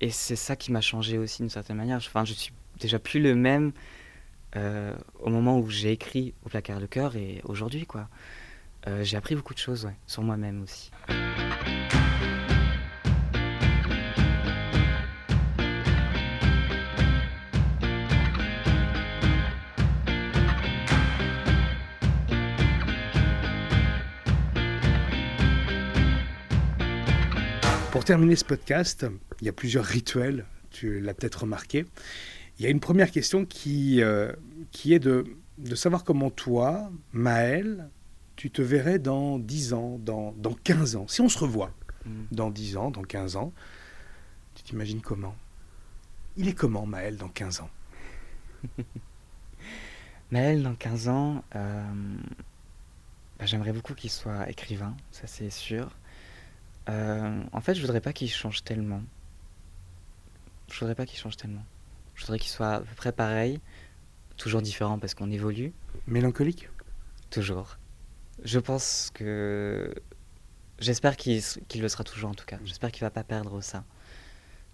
et 0.00 0.10
c'est 0.10 0.36
ça 0.36 0.56
qui 0.56 0.72
m'a 0.72 0.80
changé 0.80 1.18
aussi 1.18 1.42
d'une 1.42 1.50
certaine 1.50 1.76
manière. 1.76 1.96
Enfin, 1.96 2.24
je 2.24 2.34
suis 2.34 2.52
déjà 2.80 2.98
plus 2.98 3.20
le 3.20 3.34
même 3.34 3.72
euh, 4.56 4.94
au 5.20 5.30
moment 5.30 5.58
où 5.58 5.70
j'ai 5.70 5.92
écrit 5.92 6.34
au 6.44 6.48
placard 6.48 6.80
de 6.80 6.86
cœur 6.86 7.16
et 7.16 7.40
aujourd'hui, 7.44 7.86
quoi. 7.86 8.08
J'ai 9.02 9.16
appris 9.16 9.36
beaucoup 9.36 9.54
de 9.54 9.60
choses, 9.60 9.84
ouais, 9.84 9.94
sur 10.08 10.24
moi-même 10.24 10.60
aussi. 10.64 10.90
Pour 27.92 28.04
terminer 28.04 28.36
ce 28.36 28.44
podcast, 28.44 29.06
il 29.40 29.46
y 29.46 29.48
a 29.48 29.52
plusieurs 29.52 29.84
rituels, 29.84 30.46
tu 30.70 30.98
l'as 31.00 31.14
peut-être 31.14 31.42
remarqué. 31.42 31.84
Il 32.58 32.64
y 32.64 32.66
a 32.66 32.70
une 32.70 32.80
première 32.80 33.10
question 33.10 33.44
qui, 33.44 34.02
euh, 34.02 34.32
qui 34.70 34.94
est 34.94 34.98
de, 34.98 35.24
de 35.58 35.74
savoir 35.74 36.02
comment 36.02 36.30
toi, 36.30 36.90
Maël, 37.12 37.90
tu 38.34 38.50
te 38.50 38.62
verrais 38.62 38.98
dans 38.98 39.38
10 39.38 39.74
ans, 39.74 39.98
dans, 40.02 40.32
dans 40.32 40.54
15 40.54 40.96
ans. 40.96 41.06
Si 41.06 41.20
on 41.20 41.28
se 41.28 41.38
revoit 41.38 41.72
Mm. 42.04 42.22
dans 42.32 42.50
10 42.50 42.76
ans, 42.76 42.90
dans 42.90 43.02
15 43.02 43.36
ans, 43.36 43.52
tu 44.54 44.62
t'imagines 44.64 45.00
comment? 45.00 45.36
Il 46.36 46.48
est 46.48 46.54
comment, 46.54 46.86
Maël, 46.86 47.16
dans 47.16 47.28
15 47.28 47.60
ans? 47.60 47.70
Maël, 50.30 50.62
dans 50.62 50.74
15 50.74 51.08
ans, 51.08 51.44
euh, 51.54 51.84
bah, 53.38 53.46
j'aimerais 53.46 53.72
beaucoup 53.72 53.94
qu'il 53.94 54.10
soit 54.10 54.48
écrivain, 54.50 54.96
ça 55.10 55.26
c'est 55.26 55.50
sûr. 55.50 55.90
Euh, 56.88 57.42
en 57.52 57.60
fait, 57.60 57.74
je 57.74 57.80
voudrais 57.80 58.00
pas 58.00 58.12
qu'il 58.12 58.30
change 58.30 58.64
tellement. 58.64 59.02
Je 60.70 60.78
voudrais 60.80 60.94
pas 60.94 61.06
qu'il 61.06 61.18
change 61.18 61.36
tellement. 61.36 61.64
Je 62.14 62.22
voudrais 62.22 62.38
qu'il 62.38 62.50
soit 62.50 62.74
à 62.74 62.80
peu 62.80 62.94
près 62.94 63.12
pareil, 63.12 63.60
toujours 64.36 64.62
différent 64.62 64.98
parce 64.98 65.14
qu'on 65.14 65.30
évolue, 65.30 65.72
Mélancolique? 66.06 66.68
Toujours. 67.30 67.78
Je 68.44 68.58
pense 68.58 69.10
que. 69.14 69.94
J'espère 70.78 71.16
qu'il 71.16 71.42
le 71.76 71.88
sera 71.88 72.02
toujours 72.02 72.30
en 72.30 72.34
tout 72.34 72.44
cas. 72.44 72.58
J'espère 72.64 72.90
qu'il 72.90 73.02
va 73.02 73.10
pas 73.10 73.24
perdre 73.24 73.60
ça. 73.60 73.84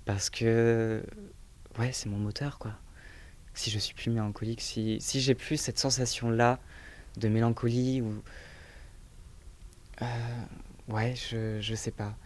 Parce 0.05 0.31
que. 0.31 1.03
Ouais, 1.79 1.93
c'est 1.93 2.09
mon 2.09 2.19
moteur 2.19 2.59
quoi. 2.59 2.73
Si 3.55 3.71
je 3.71 3.79
suis 3.79 3.95
plus 3.95 4.11
mélancolique, 4.11 4.61
si, 4.61 4.99
si 5.01 5.21
j'ai 5.21 5.35
plus 5.35 5.57
cette 5.57 5.79
sensation-là 5.79 6.59
de 7.17 7.29
mélancolie 7.29 8.01
ou. 8.01 8.23
Euh, 10.01 10.07
ouais, 10.89 11.15
je, 11.15 11.61
je 11.61 11.75
sais 11.75 11.91
pas. 11.91 12.17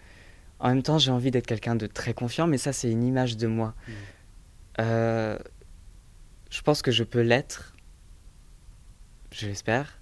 En 0.58 0.68
même 0.68 0.82
temps, 0.82 0.98
j'ai 0.98 1.10
envie 1.10 1.30
d'être 1.30 1.46
quelqu'un 1.46 1.74
de 1.74 1.86
très 1.86 2.14
confiant, 2.14 2.46
mais 2.46 2.58
ça, 2.58 2.72
c'est 2.72 2.90
une 2.90 3.02
image 3.02 3.36
de 3.36 3.46
moi. 3.46 3.74
Mm. 3.86 3.92
Euh, 4.80 5.38
je 6.50 6.60
pense 6.62 6.82
que 6.82 6.90
je 6.90 7.04
peux 7.04 7.20
l'être, 7.20 7.74
je 9.32 9.46
l'espère, 9.46 10.00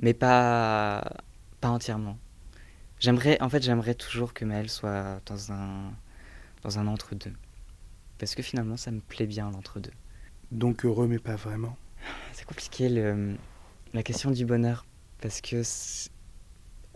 mais 0.00 0.14
pas, 0.14 1.22
pas 1.60 1.68
entièrement. 1.68 2.18
J'aimerais, 3.00 3.40
en 3.40 3.48
fait, 3.48 3.62
j'aimerais 3.62 3.94
toujours 3.94 4.32
que 4.34 4.44
Maëlle 4.44 4.70
soit 4.70 5.20
dans 5.26 5.52
un, 5.52 5.92
dans 6.62 6.78
un 6.78 6.86
entre-deux. 6.86 7.32
Parce 8.18 8.34
que 8.34 8.42
finalement, 8.42 8.76
ça 8.76 8.92
me 8.92 9.00
plaît 9.00 9.26
bien 9.26 9.50
l'entre-deux. 9.50 9.90
Donc 10.52 10.84
heureux, 10.84 11.08
mais 11.08 11.18
pas 11.18 11.34
vraiment. 11.34 11.76
C'est 12.32 12.44
compliqué 12.44 12.88
le, 12.88 13.36
la 13.94 14.02
question 14.02 14.30
du 14.30 14.44
bonheur. 14.44 14.86
Parce 15.20 15.40
que 15.40 15.62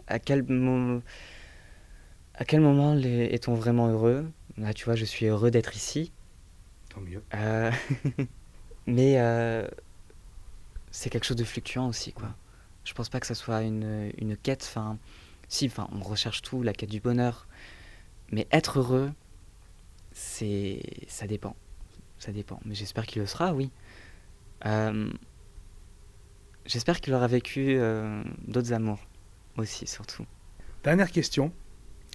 à 0.08 0.18
quel, 0.18 0.42
mo- 0.44 1.02
à 2.34 2.44
quel 2.44 2.60
moment 2.60 2.94
les- 2.94 3.26
est-on 3.26 3.54
vraiment 3.54 3.88
heureux? 3.88 4.30
Là, 4.58 4.72
tu 4.74 4.84
vois, 4.84 4.94
je 4.96 5.04
suis 5.04 5.26
heureux 5.26 5.50
d'être 5.50 5.74
ici. 5.76 6.12
Tant 6.88 7.00
mieux. 7.00 7.22
Euh, 7.34 7.70
mais 8.86 9.18
euh, 9.20 9.66
c'est 10.90 11.10
quelque 11.10 11.24
chose 11.24 11.36
de 11.36 11.44
fluctuant 11.44 11.88
aussi, 11.88 12.12
quoi. 12.12 12.34
Je 12.84 12.92
pense 12.94 13.08
pas 13.08 13.20
que 13.20 13.26
ça 13.26 13.34
soit 13.34 13.62
une, 13.62 14.12
une 14.18 14.36
quête. 14.36 14.64
Enfin, 14.68 14.98
si, 15.48 15.66
enfin, 15.66 15.88
on 15.92 16.00
recherche 16.00 16.42
tout, 16.42 16.62
la 16.62 16.72
quête 16.72 16.90
du 16.90 17.00
bonheur. 17.00 17.46
Mais 18.32 18.46
être 18.52 18.78
heureux, 18.80 19.12
c'est, 20.12 20.80
ça 21.08 21.26
dépend. 21.26 21.56
Ça 22.18 22.32
dépend. 22.32 22.60
Mais 22.64 22.74
j'espère 22.74 23.06
qu'il 23.06 23.22
le 23.22 23.26
sera, 23.26 23.54
oui. 23.54 23.70
Euh, 24.66 25.10
j'espère 26.64 27.00
qu'il 27.00 27.14
aura 27.14 27.26
vécu 27.26 27.78
d'autres 28.46 28.72
amours 28.72 29.00
aussi, 29.58 29.86
surtout. 29.86 30.26
Dernière 30.84 31.10
question. 31.10 31.52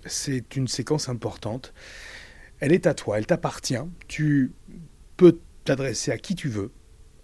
C'est 0.05 0.55
une 0.55 0.67
séquence 0.67 1.09
importante. 1.09 1.73
Elle 2.59 2.71
est 2.71 2.87
à 2.87 2.93
toi, 2.93 3.17
elle 3.17 3.25
t'appartient. 3.25 3.83
Tu 4.07 4.53
peux 5.17 5.39
t'adresser 5.65 6.11
à 6.11 6.17
qui 6.17 6.35
tu 6.35 6.49
veux. 6.49 6.71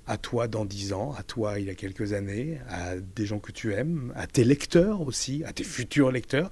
À 0.06 0.18
toi 0.18 0.48
dans 0.48 0.64
10 0.64 0.94
ans, 0.94 1.14
à 1.14 1.24
toi 1.24 1.60
il 1.60 1.66
y 1.66 1.70
a 1.70 1.76
quelques 1.76 2.14
années, 2.14 2.60
à 2.70 2.96
des 2.98 3.26
gens 3.26 3.40
que 3.40 3.52
tu 3.52 3.74
aimes, 3.74 4.14
à 4.16 4.26
tes 4.26 4.46
lecteurs 4.46 5.02
aussi, 5.02 5.44
à 5.44 5.52
tes 5.52 5.66
futurs 5.66 6.12
lecteurs, 6.12 6.50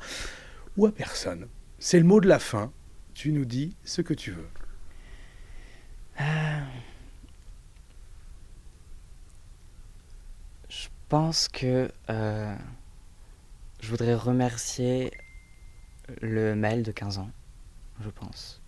ou 0.75 0.85
à 0.87 0.91
personne. 0.91 1.47
C'est 1.79 1.99
le 1.99 2.05
mot 2.05 2.19
de 2.19 2.27
la 2.27 2.39
fin. 2.39 2.73
Tu 3.13 3.31
nous 3.31 3.45
dis 3.45 3.75
ce 3.85 4.01
que 4.01 4.13
tu 4.13 4.31
veux. 4.31 4.49
Je 10.69 10.87
pense 11.07 11.47
que 11.47 11.89
euh, 12.09 12.55
je 13.86 13.91
voudrais 13.91 14.15
remercier 14.15 15.11
le 16.19 16.55
Maël 16.55 16.81
de 16.81 16.91
15 16.91 17.19
ans, 17.19 17.29
je 18.03 18.09
pense. 18.09 18.63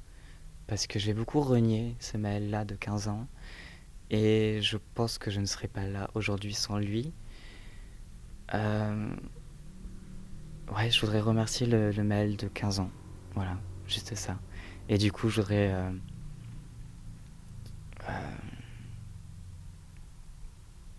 Parce 0.68 0.86
que 0.86 1.00
j'ai 1.00 1.16
beaucoup 1.16 1.42
renié 1.42 1.96
ce 2.00 2.18
Maël-là 2.18 2.66
de 2.66 2.76
15 2.76 3.08
ans. 3.08 3.28
Et 4.12 4.60
je 4.62 4.78
pense 4.94 5.18
que 5.18 5.32
je 5.32 5.40
ne 5.40 5.48
serais 5.48 5.68
pas 5.70 5.88
là 5.88 6.12
aujourd'hui 6.14 6.54
sans 6.54 6.78
lui. 6.78 7.14
Euh, 8.54 9.10
Ouais, 10.76 10.92
je 10.92 11.02
voudrais 11.02 11.22
remercier 11.22 11.66
le, 11.66 11.92
Maël 12.04 12.38
de 12.38 12.48
15 12.48 12.82
ans. 12.82 12.92
Voilà, 13.34 13.58
juste 13.88 14.14
ça. 14.14 14.38
Et 14.88 15.00
du 15.00 15.12
coup, 15.12 15.30
je 15.30 15.42
voudrais... 15.42 15.72
euh, 15.72 15.90
euh, 18.08 18.36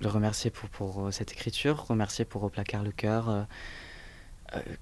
le 0.00 0.08
remercier 0.08 0.50
pour, 0.50 0.68
pour 0.70 1.12
cette 1.12 1.30
écriture, 1.32 1.86
remercier 1.86 2.24
pour 2.24 2.42
Au 2.42 2.48
placard 2.48 2.82
le 2.82 2.92
cœur, 2.92 3.46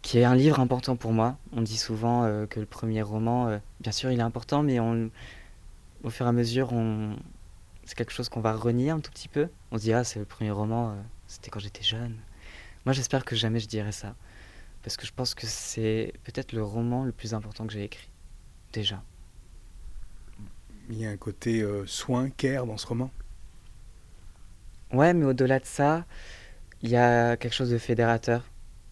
qui 0.02 0.18
est 0.18 0.24
un 0.24 0.34
livre 0.34 0.60
important 0.60 0.96
pour 0.96 1.12
moi. 1.12 1.36
On 1.52 1.62
dit 1.62 1.76
souvent 1.76 2.24
euh, 2.24 2.46
que 2.46 2.60
le 2.60 2.66
premier 2.66 3.02
roman, 3.02 3.48
euh, 3.48 3.58
bien 3.80 3.92
sûr, 3.92 4.10
il 4.10 4.18
est 4.18 4.22
important, 4.22 4.62
mais 4.62 4.80
on, 4.80 5.10
au 6.04 6.10
fur 6.10 6.26
et 6.26 6.28
à 6.28 6.32
mesure, 6.32 6.72
on... 6.72 7.16
c'est 7.84 7.96
quelque 7.96 8.12
chose 8.12 8.28
qu'on 8.28 8.40
va 8.40 8.54
renier 8.54 8.90
un 8.90 9.00
tout 9.00 9.10
petit 9.10 9.28
peu. 9.28 9.48
On 9.72 9.78
se 9.78 9.82
dit, 9.82 9.92
ah, 9.92 10.04
c'est 10.04 10.18
le 10.18 10.24
premier 10.24 10.50
roman, 10.50 10.90
euh, 10.90 10.94
c'était 11.26 11.50
quand 11.50 11.60
j'étais 11.60 11.82
jeune. 11.82 12.16
Moi, 12.84 12.92
j'espère 12.92 13.24
que 13.24 13.34
jamais 13.34 13.58
je 13.58 13.66
dirai 13.66 13.92
ça. 13.92 14.14
Parce 14.82 14.96
que 14.96 15.04
je 15.04 15.12
pense 15.12 15.34
que 15.34 15.46
c'est 15.46 16.12
peut-être 16.22 16.52
le 16.52 16.62
roman 16.62 17.04
le 17.04 17.12
plus 17.12 17.34
important 17.34 17.66
que 17.66 17.72
j'ai 17.72 17.82
écrit. 17.82 18.08
Déjà. 18.72 19.02
Il 20.88 20.98
y 20.98 21.06
a 21.06 21.10
un 21.10 21.16
côté 21.16 21.62
euh, 21.62 21.84
soin, 21.86 22.30
care 22.30 22.66
dans 22.66 22.76
ce 22.76 22.86
roman? 22.86 23.10
Ouais, 24.92 25.12
mais 25.14 25.24
au-delà 25.24 25.58
de 25.58 25.64
ça, 25.64 26.04
il 26.82 26.90
y 26.90 26.96
a 26.96 27.36
quelque 27.36 27.54
chose 27.54 27.70
de 27.70 27.78
fédérateur, 27.78 28.44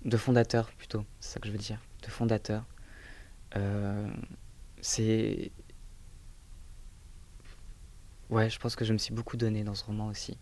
de 0.04 0.16
fondateur 0.16 0.70
plutôt, 0.72 1.04
c'est 1.20 1.34
ça 1.34 1.40
que 1.40 1.46
je 1.46 1.52
veux 1.52 1.58
dire, 1.58 1.78
de 2.02 2.08
fondateur. 2.08 2.64
Euh, 3.56 4.08
c'est. 4.80 5.50
Ouais, 8.30 8.50
je 8.50 8.58
pense 8.58 8.74
que 8.76 8.84
je 8.84 8.92
me 8.92 8.98
suis 8.98 9.14
beaucoup 9.14 9.36
donné 9.36 9.64
dans 9.64 9.74
ce 9.74 9.84
roman 9.84 10.06
aussi. 10.08 10.38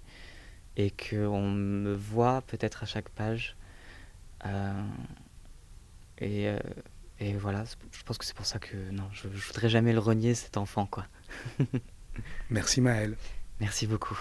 Et 0.77 0.91
qu'on 0.91 1.43
me 1.51 1.95
voit 1.95 2.43
peut-être 2.43 2.83
à 2.83 2.87
chaque 2.87 3.11
page. 3.11 3.57
Euh, 4.47 4.83
et, 6.19 6.49
euh, 6.49 6.59
et, 7.19 7.35
voilà, 7.35 7.65
je 7.93 8.03
pense 8.05 8.19
que 8.19 8.25
c'est 8.25 8.35
pour 8.35 8.47
ça 8.47 8.59
que 8.59 8.77
non, 8.91 9.09
je, 9.13 9.29
je 9.33 9.47
voudrais 9.47 9.69
jamais 9.69 9.93
le 9.93 9.99
renier, 9.99 10.35
cet 10.35 10.57
enfant, 10.57 10.87
quoi. 10.87 11.07
Merci 12.51 12.81
Maël. 12.81 13.17
Merci 13.61 13.87
beaucoup. 13.87 14.19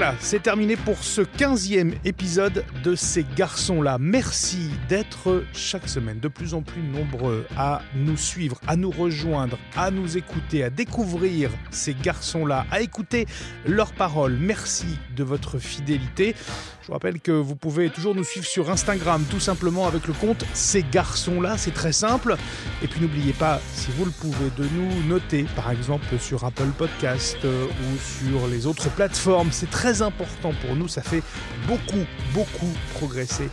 Voilà, 0.00 0.14
c'est 0.20 0.44
terminé 0.44 0.76
pour 0.76 1.02
ce 1.02 1.22
15e 1.22 1.92
épisode 2.04 2.64
de 2.84 2.94
ces 2.94 3.26
garçons-là. 3.34 3.96
Merci 3.98 4.70
d'être 4.88 5.42
chaque 5.52 5.88
semaine 5.88 6.20
de 6.20 6.28
plus 6.28 6.54
en 6.54 6.62
plus 6.62 6.82
nombreux 6.82 7.44
à 7.56 7.82
nous 7.96 8.16
suivre, 8.16 8.60
à 8.68 8.76
nous 8.76 8.92
rejoindre, 8.92 9.58
à 9.76 9.90
nous 9.90 10.16
écouter, 10.16 10.62
à 10.62 10.70
découvrir 10.70 11.50
ces 11.72 11.94
garçons-là, 11.94 12.64
à 12.70 12.80
écouter 12.80 13.26
leurs 13.66 13.92
paroles. 13.92 14.38
Merci 14.40 14.86
de 15.16 15.24
votre 15.24 15.58
fidélité. 15.58 16.36
Je 16.88 16.92
vous 16.92 16.96
rappelle 16.96 17.20
que 17.20 17.32
vous 17.32 17.54
pouvez 17.54 17.90
toujours 17.90 18.14
nous 18.14 18.24
suivre 18.24 18.46
sur 18.46 18.70
Instagram, 18.70 19.22
tout 19.28 19.40
simplement 19.40 19.86
avec 19.86 20.06
le 20.06 20.14
compte 20.14 20.46
Ces 20.54 20.82
garçons-là, 20.90 21.58
c'est 21.58 21.74
très 21.74 21.92
simple. 21.92 22.36
Et 22.82 22.86
puis 22.86 23.00
n'oubliez 23.02 23.34
pas, 23.34 23.60
si 23.74 23.90
vous 23.98 24.06
le 24.06 24.10
pouvez, 24.10 24.48
de 24.56 24.64
nous 24.74 25.06
noter, 25.06 25.44
par 25.54 25.70
exemple 25.70 26.06
sur 26.18 26.44
Apple 26.44 26.70
Podcast 26.78 27.36
euh, 27.44 27.66
ou 27.66 28.30
sur 28.30 28.46
les 28.46 28.66
autres 28.66 28.88
plateformes. 28.88 29.50
C'est 29.52 29.68
important 30.02 30.52
pour 30.60 30.76
nous, 30.76 30.88
ça 30.88 31.02
fait 31.02 31.22
beaucoup, 31.66 32.04
beaucoup 32.34 32.72
progresser 32.94 33.48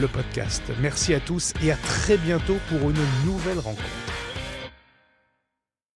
le 0.00 0.08
podcast. 0.08 0.62
Merci 0.80 1.14
à 1.14 1.20
tous 1.20 1.52
et 1.62 1.72
à 1.72 1.76
très 1.76 2.16
bientôt 2.16 2.56
pour 2.68 2.90
une 2.90 3.04
nouvelle 3.24 3.58
rencontre. 3.58 3.82